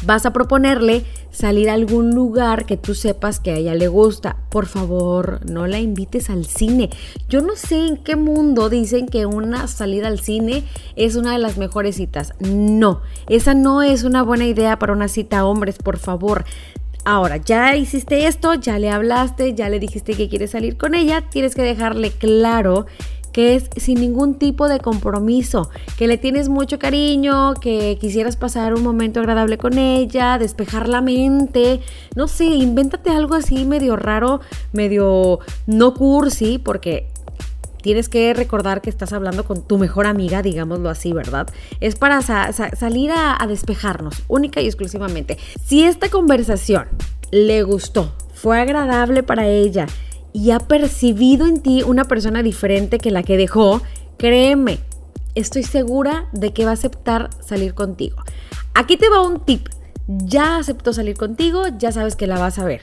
vas 0.03 0.25
a 0.25 0.33
proponerle 0.33 1.03
salir 1.31 1.69
a 1.69 1.73
algún 1.73 2.11
lugar 2.11 2.65
que 2.65 2.77
tú 2.77 2.95
sepas 2.95 3.39
que 3.39 3.51
a 3.51 3.55
ella 3.55 3.75
le 3.75 3.87
gusta. 3.87 4.37
Por 4.49 4.65
favor, 4.65 5.39
no 5.49 5.67
la 5.67 5.79
invites 5.79 6.29
al 6.29 6.45
cine. 6.45 6.89
Yo 7.29 7.41
no 7.41 7.55
sé 7.55 7.87
en 7.87 7.97
qué 7.97 8.15
mundo 8.15 8.69
dicen 8.69 9.07
que 9.07 9.25
una 9.25 9.67
salida 9.67 10.07
al 10.07 10.19
cine 10.19 10.63
es 10.95 11.15
una 11.15 11.33
de 11.33 11.39
las 11.39 11.57
mejores 11.57 11.95
citas. 11.95 12.33
No, 12.39 13.01
esa 13.29 13.53
no 13.53 13.81
es 13.81 14.03
una 14.03 14.23
buena 14.23 14.45
idea 14.45 14.77
para 14.79 14.93
una 14.93 15.07
cita, 15.07 15.45
hombres, 15.45 15.77
por 15.77 15.97
favor. 15.97 16.45
Ahora, 17.03 17.37
ya 17.37 17.75
hiciste 17.75 18.27
esto, 18.27 18.53
ya 18.53 18.77
le 18.77 18.91
hablaste, 18.91 19.55
ya 19.55 19.69
le 19.69 19.79
dijiste 19.79 20.13
que 20.13 20.29
quieres 20.29 20.51
salir 20.51 20.77
con 20.77 20.93
ella, 20.93 21.23
tienes 21.29 21.55
que 21.55 21.63
dejarle 21.63 22.11
claro 22.11 22.85
que 23.31 23.55
es 23.55 23.69
sin 23.77 23.99
ningún 23.99 24.35
tipo 24.35 24.67
de 24.67 24.79
compromiso, 24.79 25.69
que 25.97 26.07
le 26.07 26.17
tienes 26.17 26.49
mucho 26.49 26.79
cariño, 26.79 27.53
que 27.55 27.97
quisieras 27.99 28.35
pasar 28.35 28.73
un 28.73 28.83
momento 28.83 29.19
agradable 29.19 29.57
con 29.57 29.77
ella, 29.77 30.37
despejar 30.37 30.89
la 30.89 31.01
mente, 31.01 31.81
no 32.15 32.27
sé, 32.27 32.45
invéntate 32.45 33.09
algo 33.09 33.35
así 33.35 33.65
medio 33.65 33.95
raro, 33.95 34.41
medio 34.73 35.39
no 35.67 35.93
cursi, 35.93 36.57
porque 36.57 37.07
tienes 37.81 38.09
que 38.09 38.33
recordar 38.33 38.81
que 38.81 38.89
estás 38.89 39.11
hablando 39.11 39.43
con 39.43 39.63
tu 39.63 39.77
mejor 39.77 40.05
amiga, 40.05 40.41
digámoslo 40.41 40.89
así, 40.89 41.13
¿verdad? 41.13 41.47
Es 41.79 41.95
para 41.95 42.21
salir 42.21 43.11
a 43.11 43.43
despejarnos, 43.47 44.23
única 44.27 44.61
y 44.61 44.67
exclusivamente. 44.67 45.37
Si 45.65 45.83
esta 45.83 46.09
conversación 46.09 46.87
le 47.31 47.63
gustó, 47.63 48.13
fue 48.35 48.59
agradable 48.59 49.23
para 49.23 49.47
ella, 49.47 49.87
y 50.33 50.51
ha 50.51 50.59
percibido 50.59 51.45
en 51.45 51.61
ti 51.61 51.83
una 51.83 52.05
persona 52.05 52.43
diferente 52.43 52.97
que 52.97 53.11
la 53.11 53.23
que 53.23 53.37
dejó, 53.37 53.81
créeme, 54.17 54.79
estoy 55.35 55.63
segura 55.63 56.27
de 56.31 56.53
que 56.53 56.65
va 56.65 56.71
a 56.71 56.75
aceptar 56.75 57.29
salir 57.41 57.73
contigo. 57.73 58.17
Aquí 58.73 58.97
te 58.97 59.09
va 59.09 59.25
un 59.25 59.41
tip. 59.41 59.67
Ya 60.07 60.57
aceptó 60.57 60.93
salir 60.93 61.15
contigo, 61.15 61.63
ya 61.77 61.91
sabes 61.91 62.15
que 62.15 62.27
la 62.27 62.39
vas 62.39 62.59
a 62.59 62.65
ver. 62.65 62.81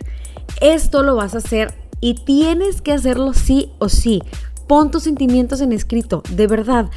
Esto 0.61 1.03
lo 1.03 1.17
vas 1.17 1.35
a 1.35 1.39
hacer 1.39 1.75
y 2.01 2.15
tienes 2.15 2.81
que 2.81 2.93
hacerlo 2.93 3.33
sí 3.33 3.73
o 3.79 3.89
sí. 3.89 4.23
Pon 4.67 4.91
tus 4.91 5.03
sentimientos 5.03 5.61
en 5.61 5.73
escrito, 5.73 6.23
de 6.31 6.47
verdad. 6.47 6.91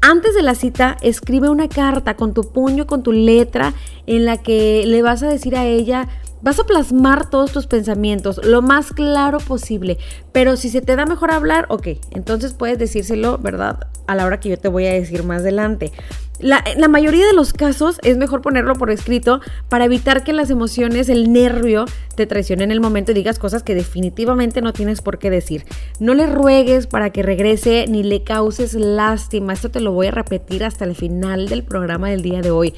Antes 0.00 0.34
de 0.34 0.42
la 0.42 0.54
cita, 0.54 0.96
escribe 1.02 1.48
una 1.48 1.68
carta 1.68 2.14
con 2.14 2.34
tu 2.34 2.42
puño, 2.52 2.86
con 2.86 3.02
tu 3.02 3.12
letra, 3.12 3.74
en 4.06 4.24
la 4.24 4.36
que 4.36 4.84
le 4.86 5.02
vas 5.02 5.22
a 5.22 5.28
decir 5.28 5.56
a 5.56 5.64
ella 5.64 6.08
Vas 6.46 6.60
a 6.60 6.64
plasmar 6.64 7.28
todos 7.28 7.50
tus 7.50 7.66
pensamientos 7.66 8.40
lo 8.44 8.62
más 8.62 8.92
claro 8.92 9.38
posible, 9.38 9.98
pero 10.30 10.54
si 10.54 10.70
se 10.70 10.80
te 10.80 10.94
da 10.94 11.04
mejor 11.04 11.32
hablar, 11.32 11.66
ok, 11.70 11.88
entonces 12.12 12.54
puedes 12.54 12.78
decírselo, 12.78 13.36
¿verdad? 13.38 13.88
A 14.06 14.14
la 14.14 14.24
hora 14.24 14.38
que 14.38 14.50
yo 14.50 14.56
te 14.56 14.68
voy 14.68 14.86
a 14.86 14.92
decir 14.92 15.24
más 15.24 15.40
adelante. 15.40 15.90
La, 16.38 16.62
la, 16.76 16.86
mayoría 16.86 17.26
de 17.26 17.32
los 17.32 17.52
casos 17.52 17.98
es 18.04 18.16
mejor 18.16 18.42
ponerlo 18.42 18.74
por 18.76 18.92
escrito 18.92 19.40
para 19.68 19.86
evitar 19.86 20.22
que 20.22 20.32
las 20.32 20.48
emociones, 20.48 21.08
el 21.08 21.32
nervio, 21.32 21.86
te 22.14 22.26
traicionen 22.26 22.66
en 22.66 22.72
el 22.72 22.80
momento 22.80 23.10
y 23.10 23.14
digas 23.14 23.40
cosas 23.40 23.64
que 23.64 23.74
definitivamente 23.74 24.62
no 24.62 24.72
tienes 24.72 25.02
por 25.02 25.18
qué 25.18 25.30
decir. 25.30 25.64
No 25.98 26.14
le 26.14 26.28
ruegues 26.28 26.86
para 26.86 27.10
que 27.10 27.24
regrese 27.24 27.86
ni 27.88 28.04
le 28.04 28.22
causes 28.22 28.74
lástima. 28.74 29.52
Esto 29.52 29.72
te 29.72 29.80
lo 29.80 29.90
voy 29.90 30.06
a 30.06 30.10
repetir 30.12 30.62
hasta 30.62 30.84
el 30.84 30.94
final 30.94 31.48
del 31.48 31.64
programa 31.64 32.08
del 32.08 32.22
día 32.22 32.40
de 32.40 32.52
hoy 32.52 32.72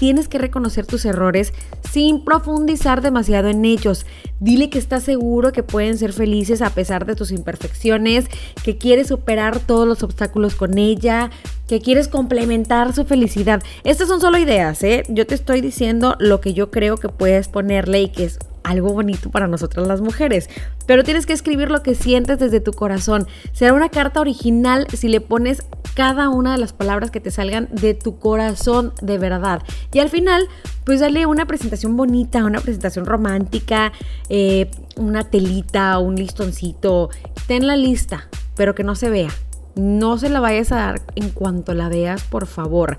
tienes 0.00 0.28
que 0.28 0.38
reconocer 0.38 0.86
tus 0.86 1.04
errores 1.04 1.52
sin 1.92 2.24
profundizar 2.24 3.02
demasiado 3.02 3.48
en 3.48 3.66
ellos. 3.66 4.06
Dile 4.40 4.70
que 4.70 4.78
estás 4.78 5.02
seguro 5.02 5.52
que 5.52 5.62
pueden 5.62 5.98
ser 5.98 6.14
felices 6.14 6.62
a 6.62 6.70
pesar 6.70 7.04
de 7.04 7.14
tus 7.14 7.30
imperfecciones, 7.30 8.24
que 8.64 8.78
quieres 8.78 9.08
superar 9.08 9.60
todos 9.60 9.86
los 9.86 10.02
obstáculos 10.02 10.54
con 10.54 10.78
ella, 10.78 11.30
que 11.68 11.82
quieres 11.82 12.08
complementar 12.08 12.94
su 12.94 13.04
felicidad. 13.04 13.62
Estas 13.84 14.08
son 14.08 14.22
solo 14.22 14.38
ideas, 14.38 14.82
¿eh? 14.82 15.02
Yo 15.10 15.26
te 15.26 15.34
estoy 15.34 15.60
diciendo 15.60 16.16
lo 16.18 16.40
que 16.40 16.54
yo 16.54 16.70
creo 16.70 16.96
que 16.96 17.10
puedes 17.10 17.48
ponerle 17.48 18.00
y 18.00 18.08
que 18.08 18.24
es 18.24 18.38
algo 18.64 18.92
bonito 18.92 19.30
para 19.30 19.46
nosotras 19.46 19.86
las 19.86 20.00
mujeres. 20.00 20.48
Pero 20.86 21.04
tienes 21.04 21.26
que 21.26 21.32
escribir 21.32 21.70
lo 21.70 21.82
que 21.82 21.94
sientes 21.94 22.38
desde 22.38 22.60
tu 22.60 22.72
corazón. 22.72 23.26
Será 23.52 23.72
una 23.72 23.88
carta 23.88 24.20
original 24.20 24.86
si 24.92 25.08
le 25.08 25.20
pones 25.20 25.62
cada 25.94 26.28
una 26.28 26.52
de 26.52 26.58
las 26.58 26.72
palabras 26.72 27.10
que 27.10 27.20
te 27.20 27.30
salgan 27.30 27.68
de 27.72 27.94
tu 27.94 28.18
corazón 28.18 28.92
de 29.00 29.18
verdad. 29.18 29.62
Y 29.92 29.98
al 29.98 30.08
final, 30.08 30.48
pues 30.84 31.00
dale 31.00 31.26
una 31.26 31.46
presentación 31.46 31.96
bonita, 31.96 32.44
una 32.44 32.60
presentación 32.60 33.06
romántica, 33.06 33.92
eh, 34.28 34.70
una 34.96 35.24
telita, 35.24 35.98
un 35.98 36.16
listoncito. 36.16 37.10
Ten 37.46 37.66
la 37.66 37.76
lista, 37.76 38.28
pero 38.56 38.74
que 38.74 38.84
no 38.84 38.94
se 38.94 39.10
vea. 39.10 39.30
No 39.74 40.18
se 40.18 40.28
la 40.28 40.40
vayas 40.40 40.72
a 40.72 40.76
dar 40.76 41.02
en 41.14 41.30
cuanto 41.30 41.74
la 41.74 41.88
veas, 41.88 42.22
por 42.24 42.46
favor. 42.46 42.98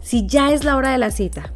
Si 0.00 0.26
ya 0.26 0.52
es 0.52 0.64
la 0.64 0.76
hora 0.76 0.90
de 0.90 0.98
la 0.98 1.10
cita, 1.10 1.52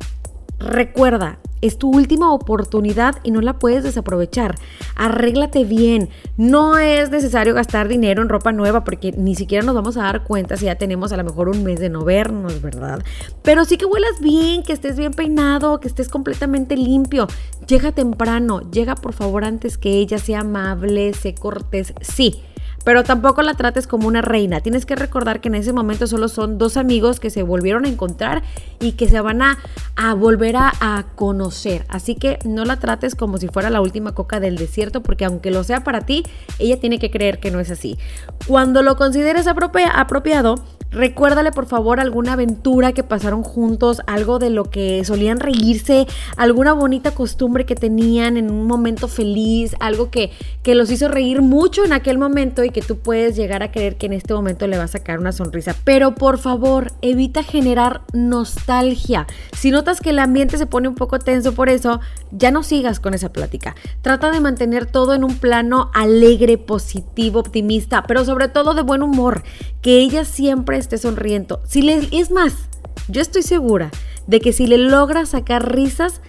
recuerda, 0.59 1.39
es 1.61 1.79
tu 1.79 1.91
última 1.91 2.33
oportunidad 2.33 3.17
y 3.23 3.31
no 3.31 3.41
la 3.41 3.59
puedes 3.59 3.85
desaprovechar. 3.85 4.57
Arréglate 4.95 5.65
bien. 5.65 6.09
No 6.37 6.79
es 6.79 7.11
necesario 7.11 7.55
gastar 7.55 7.89
dinero 7.89 8.23
en 8.23 8.29
ropa 8.29 8.53
nueva 8.53 8.85
porque 8.85 9.13
ni 9.13 9.35
siquiera 9.35 9.65
nos 9.65 9.75
vamos 9.75 9.97
a 9.97 10.03
dar 10.03 10.25
cuenta 10.25 10.57
si 10.57 10.67
ya 10.67 10.77
tenemos 10.77 11.13
a 11.13 11.17
lo 11.17 11.25
mejor 11.25 11.49
un 11.49 11.63
mes 11.65 11.81
de 11.81 11.89
no 11.89 12.05
vernos, 12.05 12.61
¿verdad? 12.63 13.03
Pero 13.43 13.65
sí 13.65 13.77
que 13.77 13.87
huelas 13.87 14.21
bien, 14.21 14.63
que 14.63 14.73
estés 14.73 14.97
bien 14.97 15.13
peinado, 15.13 15.81
que 15.81 15.89
estés 15.89 16.09
completamente 16.09 16.77
limpio. 16.77 17.27
Llega 17.67 17.93
temprano, 17.93 18.61
llega 18.71 18.95
por 18.95 19.13
favor 19.13 19.45
antes 19.45 19.79
que 19.79 19.99
ella 19.99 20.19
sea 20.19 20.41
amable, 20.41 21.13
sé 21.15 21.35
cortés. 21.35 21.95
Sí 22.01 22.43
pero 22.87 23.03
tampoco 23.03 23.43
la 23.43 23.55
trates 23.55 23.89
como 23.89 24.07
una 24.07 24.23
reina. 24.23 24.61
Tienes 24.61 24.87
que 24.87 24.95
recordar 24.95 25.41
que 25.41 25.49
en 25.49 25.57
ese 25.57 25.73
momento 25.73 26.07
solo 26.07 26.29
son 26.29 26.57
dos 26.57 26.77
amigos 26.77 27.19
que 27.19 27.31
se 27.31 27.43
volvieron 27.43 27.85
a 27.85 27.89
encontrar 27.89 28.45
y 28.79 28.93
que 28.93 29.09
se 29.09 29.21
van 29.21 29.43
a, 29.43 29.59
volver 30.15 30.55
a, 30.55 30.73
a, 30.79 31.05
conocer. 31.17 31.85
Así 31.89 32.15
que 32.15 32.39
no 32.45 32.65
la 32.65 32.79
trates 32.79 33.17
como 33.17 33.39
si 33.39 33.49
fuera 33.49 33.71
la 33.71 33.81
última 33.81 34.15
coca 34.15 34.39
del 34.39 34.57
desierto, 34.57 35.03
porque 35.03 35.25
aunque 35.25 35.51
lo 35.51 35.65
sea 35.65 35.83
para 35.83 36.03
ti, 36.03 36.23
ella 36.61 36.79
tiene 36.79 37.01
que 37.01 37.11
creer 37.11 37.41
que 37.41 37.51
no 37.51 37.59
es 37.59 37.73
así. 37.73 37.99
Cuando 38.47 38.85
lo 38.85 38.95
consideres 38.95 39.49
apropiado, 39.49 40.55
Recuérdale 40.91 41.53
por 41.53 41.67
favor 41.67 42.01
alguna 42.01 42.35
aventura 42.35 42.93
que 42.93 43.03
pasaron 43.03 43.43
juntos, 43.43 44.01
algo 44.07 44.39
de 44.39 44.51
lo 44.51 44.65
que 44.65 45.05
solían 45.05 45.41
reírse, 45.41 46.07
alguna 46.37 46.73
bonita 46.73 47.11
costumbre 47.11 47.67
que 47.67 47.75
tenían 47.75 48.37
en 48.37 48.51
un 48.51 48.67
momento 48.67 49.09
feliz, 49.09 49.75
algo 49.81 50.11
que, 50.11 50.31
que 50.63 50.75
los 50.75 50.91
hizo 50.91 51.09
reír 51.09 51.43
mucho 51.43 51.85
en 51.85 51.93
aquel 51.93 52.19
momento 52.19 52.65
y 52.65 52.71
que 52.71 52.83
tú 52.83 52.99
puedes 52.99 53.37
llegar 53.37 53.63
a 53.63 53.73
creer 53.73 53.97
que 53.97 54.07
en 54.07 54.13
este 54.13 54.33
momento 54.33 54.67
le 54.67 54.79
va 54.79 54.85
a 54.85 54.89
sacar 54.89 55.19
una 55.19 55.33
sonrisa. 55.33 55.75
Pero 55.85 56.15
por 56.15 56.39
favor, 56.39 56.93
evita 57.03 57.43
generar 57.43 58.03
nostalgia. 58.13 59.27
Si 59.57 59.71
notas 59.71 60.01
que 60.01 60.11
el 60.11 60.19
ambiente 60.19 60.57
se 60.57 60.67
pone 60.67 60.89
un 60.89 60.95
poco 60.95 61.19
tenso 61.19 61.53
por 61.53 61.69
eso, 61.69 62.01
ya 62.31 62.51
no 62.51 62.63
sigas 62.63 63.01
con 63.01 63.13
esa 63.13 63.33
plática. 63.33 63.75
Trata 64.03 64.31
de 64.31 64.41
mantener 64.41 64.87
todo 64.87 65.15
en 65.15 65.25
un 65.25 65.37
plano 65.37 65.91
alegre, 65.95 66.59
positivo, 66.59 67.41
optimista, 67.41 68.05
pero 68.05 68.25
sobre 68.25 68.49
todo 68.49 68.75
de 68.75 68.83
buen 68.83 69.03
humor, 69.03 69.43
que 69.83 69.99
ella 69.99 70.25
siempre 70.25 70.76
esté 70.77 70.99
sonriendo. 70.99 71.61
Si 71.67 71.83
le, 71.83 72.09
es 72.13 72.31
más, 72.31 72.55
yo 73.09 73.21
estoy 73.21 73.43
segura 73.43 73.91
de 74.27 74.41
que 74.41 74.53
si 74.53 74.67
le 74.67 74.79
logras 74.79 75.31
sacar 75.31 75.73
risas, 75.73 76.21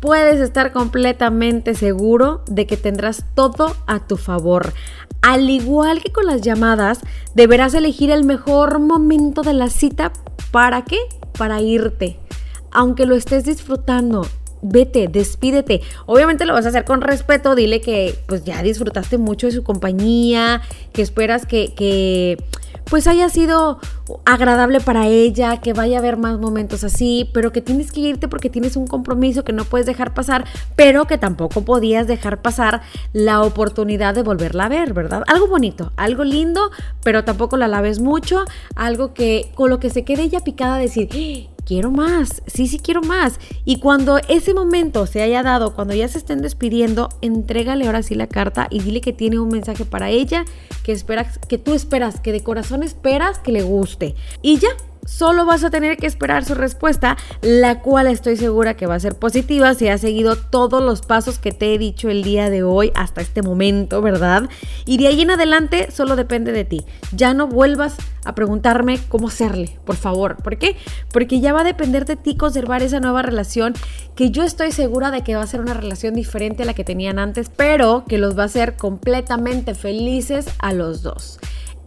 puedes 0.00 0.40
estar 0.40 0.72
completamente 0.72 1.74
seguro 1.74 2.42
de 2.46 2.66
que 2.66 2.76
tendrás 2.76 3.24
todo 3.34 3.76
a 3.86 4.06
tu 4.06 4.16
favor. 4.16 4.72
Al 5.22 5.50
igual 5.50 6.02
que 6.02 6.12
con 6.12 6.26
las 6.26 6.42
llamadas, 6.42 7.00
deberás 7.34 7.74
elegir 7.74 8.10
el 8.10 8.24
mejor 8.24 8.78
momento 8.78 9.42
de 9.42 9.52
la 9.52 9.68
cita. 9.68 10.12
¿Para 10.52 10.84
qué? 10.84 10.98
Para 11.36 11.60
irte. 11.60 12.18
Aunque 12.70 13.06
lo 13.06 13.16
estés 13.16 13.44
disfrutando, 13.44 14.26
vete, 14.62 15.08
despídete. 15.08 15.80
Obviamente 16.06 16.44
lo 16.44 16.52
vas 16.52 16.66
a 16.66 16.68
hacer 16.68 16.84
con 16.84 17.00
respeto, 17.00 17.54
dile 17.54 17.80
que 17.80 18.18
pues 18.26 18.44
ya 18.44 18.62
disfrutaste 18.62 19.18
mucho 19.18 19.46
de 19.46 19.52
su 19.52 19.64
compañía, 19.64 20.62
que 20.92 21.02
esperas 21.02 21.46
que, 21.46 21.74
que 21.74 22.42
pues 22.90 23.06
haya 23.06 23.28
sido 23.28 23.78
agradable 24.24 24.80
para 24.80 25.06
ella, 25.06 25.58
que 25.60 25.72
vaya 25.72 25.96
a 25.96 26.00
haber 26.00 26.16
más 26.16 26.38
momentos 26.38 26.84
así, 26.84 27.30
pero 27.34 27.52
que 27.52 27.60
tienes 27.60 27.92
que 27.92 28.00
irte 28.00 28.28
porque 28.28 28.50
tienes 28.50 28.76
un 28.76 28.86
compromiso 28.86 29.44
que 29.44 29.52
no 29.52 29.64
puedes 29.64 29.86
dejar 29.86 30.14
pasar, 30.14 30.44
pero 30.76 31.06
que 31.06 31.18
tampoco 31.18 31.62
podías 31.62 32.06
dejar 32.06 32.40
pasar 32.40 32.82
la 33.12 33.42
oportunidad 33.42 34.14
de 34.14 34.22
volverla 34.22 34.64
a 34.64 34.68
ver, 34.68 34.94
¿verdad? 34.94 35.22
Algo 35.26 35.48
bonito, 35.48 35.92
algo 35.96 36.24
lindo, 36.24 36.70
pero 37.02 37.24
tampoco 37.24 37.56
la 37.56 37.68
laves 37.68 38.00
mucho, 38.00 38.44
algo 38.74 39.12
que 39.12 39.50
con 39.54 39.70
lo 39.70 39.78
que 39.78 39.90
se 39.90 40.04
quede 40.04 40.22
ella 40.22 40.40
picada 40.40 40.78
decir, 40.78 41.08
quiero 41.68 41.90
más, 41.90 42.42
sí, 42.46 42.66
sí 42.66 42.78
quiero 42.78 43.02
más. 43.02 43.38
Y 43.66 43.78
cuando 43.78 44.16
ese 44.28 44.54
momento 44.54 45.06
se 45.06 45.20
haya 45.20 45.42
dado, 45.42 45.74
cuando 45.74 45.92
ya 45.92 46.08
se 46.08 46.16
estén 46.16 46.40
despidiendo, 46.40 47.10
entrégale 47.20 47.84
ahora 47.84 48.02
sí 48.02 48.14
la 48.14 48.26
carta 48.26 48.68
y 48.70 48.80
dile 48.80 49.02
que 49.02 49.12
tiene 49.12 49.38
un 49.38 49.50
mensaje 49.50 49.84
para 49.84 50.08
ella, 50.08 50.46
que 50.82 50.92
esperas, 50.92 51.38
que 51.46 51.58
tú 51.58 51.74
esperas, 51.74 52.20
que 52.20 52.32
de 52.32 52.42
corazón 52.42 52.82
esperas 52.82 53.38
que 53.38 53.52
le 53.52 53.62
guste. 53.62 54.14
Y 54.40 54.56
ya, 54.56 54.70
Solo 55.06 55.46
vas 55.46 55.64
a 55.64 55.70
tener 55.70 55.96
que 55.96 56.06
esperar 56.06 56.44
su 56.44 56.54
respuesta, 56.54 57.16
la 57.42 57.80
cual 57.80 58.06
estoy 58.06 58.36
segura 58.36 58.74
que 58.74 58.86
va 58.86 58.94
a 58.94 59.00
ser 59.00 59.14
positiva 59.14 59.74
si 59.74 59.88
has 59.88 60.00
seguido 60.00 60.36
todos 60.36 60.82
los 60.82 61.02
pasos 61.02 61.38
que 61.38 61.52
te 61.52 61.74
he 61.74 61.78
dicho 61.78 62.08
el 62.08 62.22
día 62.22 62.50
de 62.50 62.62
hoy 62.62 62.92
hasta 62.94 63.20
este 63.20 63.42
momento, 63.42 64.02
¿verdad? 64.02 64.48
Y 64.84 64.98
de 64.98 65.08
ahí 65.08 65.22
en 65.22 65.30
adelante 65.30 65.90
solo 65.90 66.16
depende 66.16 66.52
de 66.52 66.64
ti. 66.64 66.84
Ya 67.12 67.34
no 67.34 67.46
vuelvas 67.46 67.96
a 68.24 68.34
preguntarme 68.34 68.98
cómo 69.08 69.28
hacerle, 69.28 69.78
por 69.84 69.96
favor. 69.96 70.36
¿Por 70.36 70.58
qué? 70.58 70.76
Porque 71.12 71.40
ya 71.40 71.52
va 71.52 71.62
a 71.62 71.64
depender 71.64 72.04
de 72.04 72.16
ti 72.16 72.36
conservar 72.36 72.82
esa 72.82 73.00
nueva 73.00 73.22
relación 73.22 73.74
que 74.14 74.30
yo 74.30 74.42
estoy 74.42 74.72
segura 74.72 75.10
de 75.10 75.22
que 75.22 75.36
va 75.36 75.42
a 75.42 75.46
ser 75.46 75.60
una 75.60 75.74
relación 75.74 76.14
diferente 76.14 76.62
a 76.62 76.66
la 76.66 76.74
que 76.74 76.84
tenían 76.84 77.18
antes, 77.18 77.50
pero 77.54 78.04
que 78.06 78.18
los 78.18 78.36
va 78.36 78.42
a 78.42 78.46
hacer 78.46 78.76
completamente 78.76 79.74
felices 79.74 80.46
a 80.58 80.72
los 80.72 81.02
dos. 81.02 81.38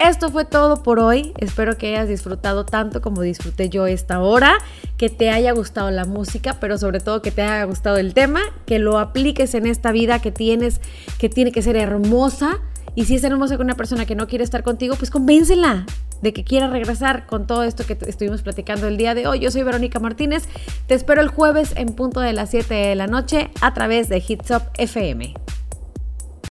Esto 0.03 0.31
fue 0.31 0.45
todo 0.45 0.81
por 0.81 0.97
hoy. 0.97 1.31
Espero 1.37 1.77
que 1.77 1.89
hayas 1.89 2.07
disfrutado 2.07 2.65
tanto 2.65 3.01
como 3.01 3.21
disfruté 3.21 3.69
yo 3.69 3.85
esta 3.85 4.19
hora, 4.19 4.57
que 4.97 5.09
te 5.09 5.29
haya 5.29 5.51
gustado 5.51 5.91
la 5.91 6.05
música, 6.05 6.57
pero 6.59 6.79
sobre 6.79 6.99
todo 6.99 7.21
que 7.21 7.29
te 7.29 7.43
haya 7.43 7.63
gustado 7.65 7.97
el 7.97 8.15
tema, 8.15 8.41
que 8.65 8.79
lo 8.79 8.97
apliques 8.97 9.53
en 9.53 9.67
esta 9.67 9.91
vida 9.91 10.19
que 10.19 10.31
tienes, 10.31 10.81
que 11.19 11.29
tiene 11.29 11.51
que 11.51 11.61
ser 11.61 11.75
hermosa. 11.75 12.57
Y 12.95 13.05
si 13.05 13.13
es 13.13 13.23
hermosa 13.23 13.57
con 13.57 13.67
una 13.67 13.75
persona 13.75 14.07
que 14.07 14.15
no 14.15 14.27
quiere 14.27 14.43
estar 14.43 14.63
contigo, 14.63 14.95
pues 14.95 15.11
convéncela 15.11 15.85
de 16.23 16.33
que 16.33 16.43
quiera 16.43 16.67
regresar 16.67 17.27
con 17.27 17.45
todo 17.45 17.61
esto 17.61 17.85
que 17.85 17.95
estuvimos 18.07 18.41
platicando 18.41 18.87
el 18.87 18.97
día 18.97 19.13
de 19.13 19.27
hoy. 19.27 19.39
Yo 19.39 19.51
soy 19.51 19.61
Verónica 19.61 19.99
Martínez. 19.99 20.45
Te 20.87 20.95
espero 20.95 21.21
el 21.21 21.27
jueves 21.27 21.73
en 21.75 21.93
punto 21.93 22.21
de 22.21 22.33
las 22.33 22.49
7 22.49 22.73
de 22.73 22.95
la 22.95 23.05
noche 23.05 23.51
a 23.61 23.75
través 23.75 24.09
de 24.09 24.23
Hits 24.27 24.49
Up 24.49 24.63
FM. 24.79 25.35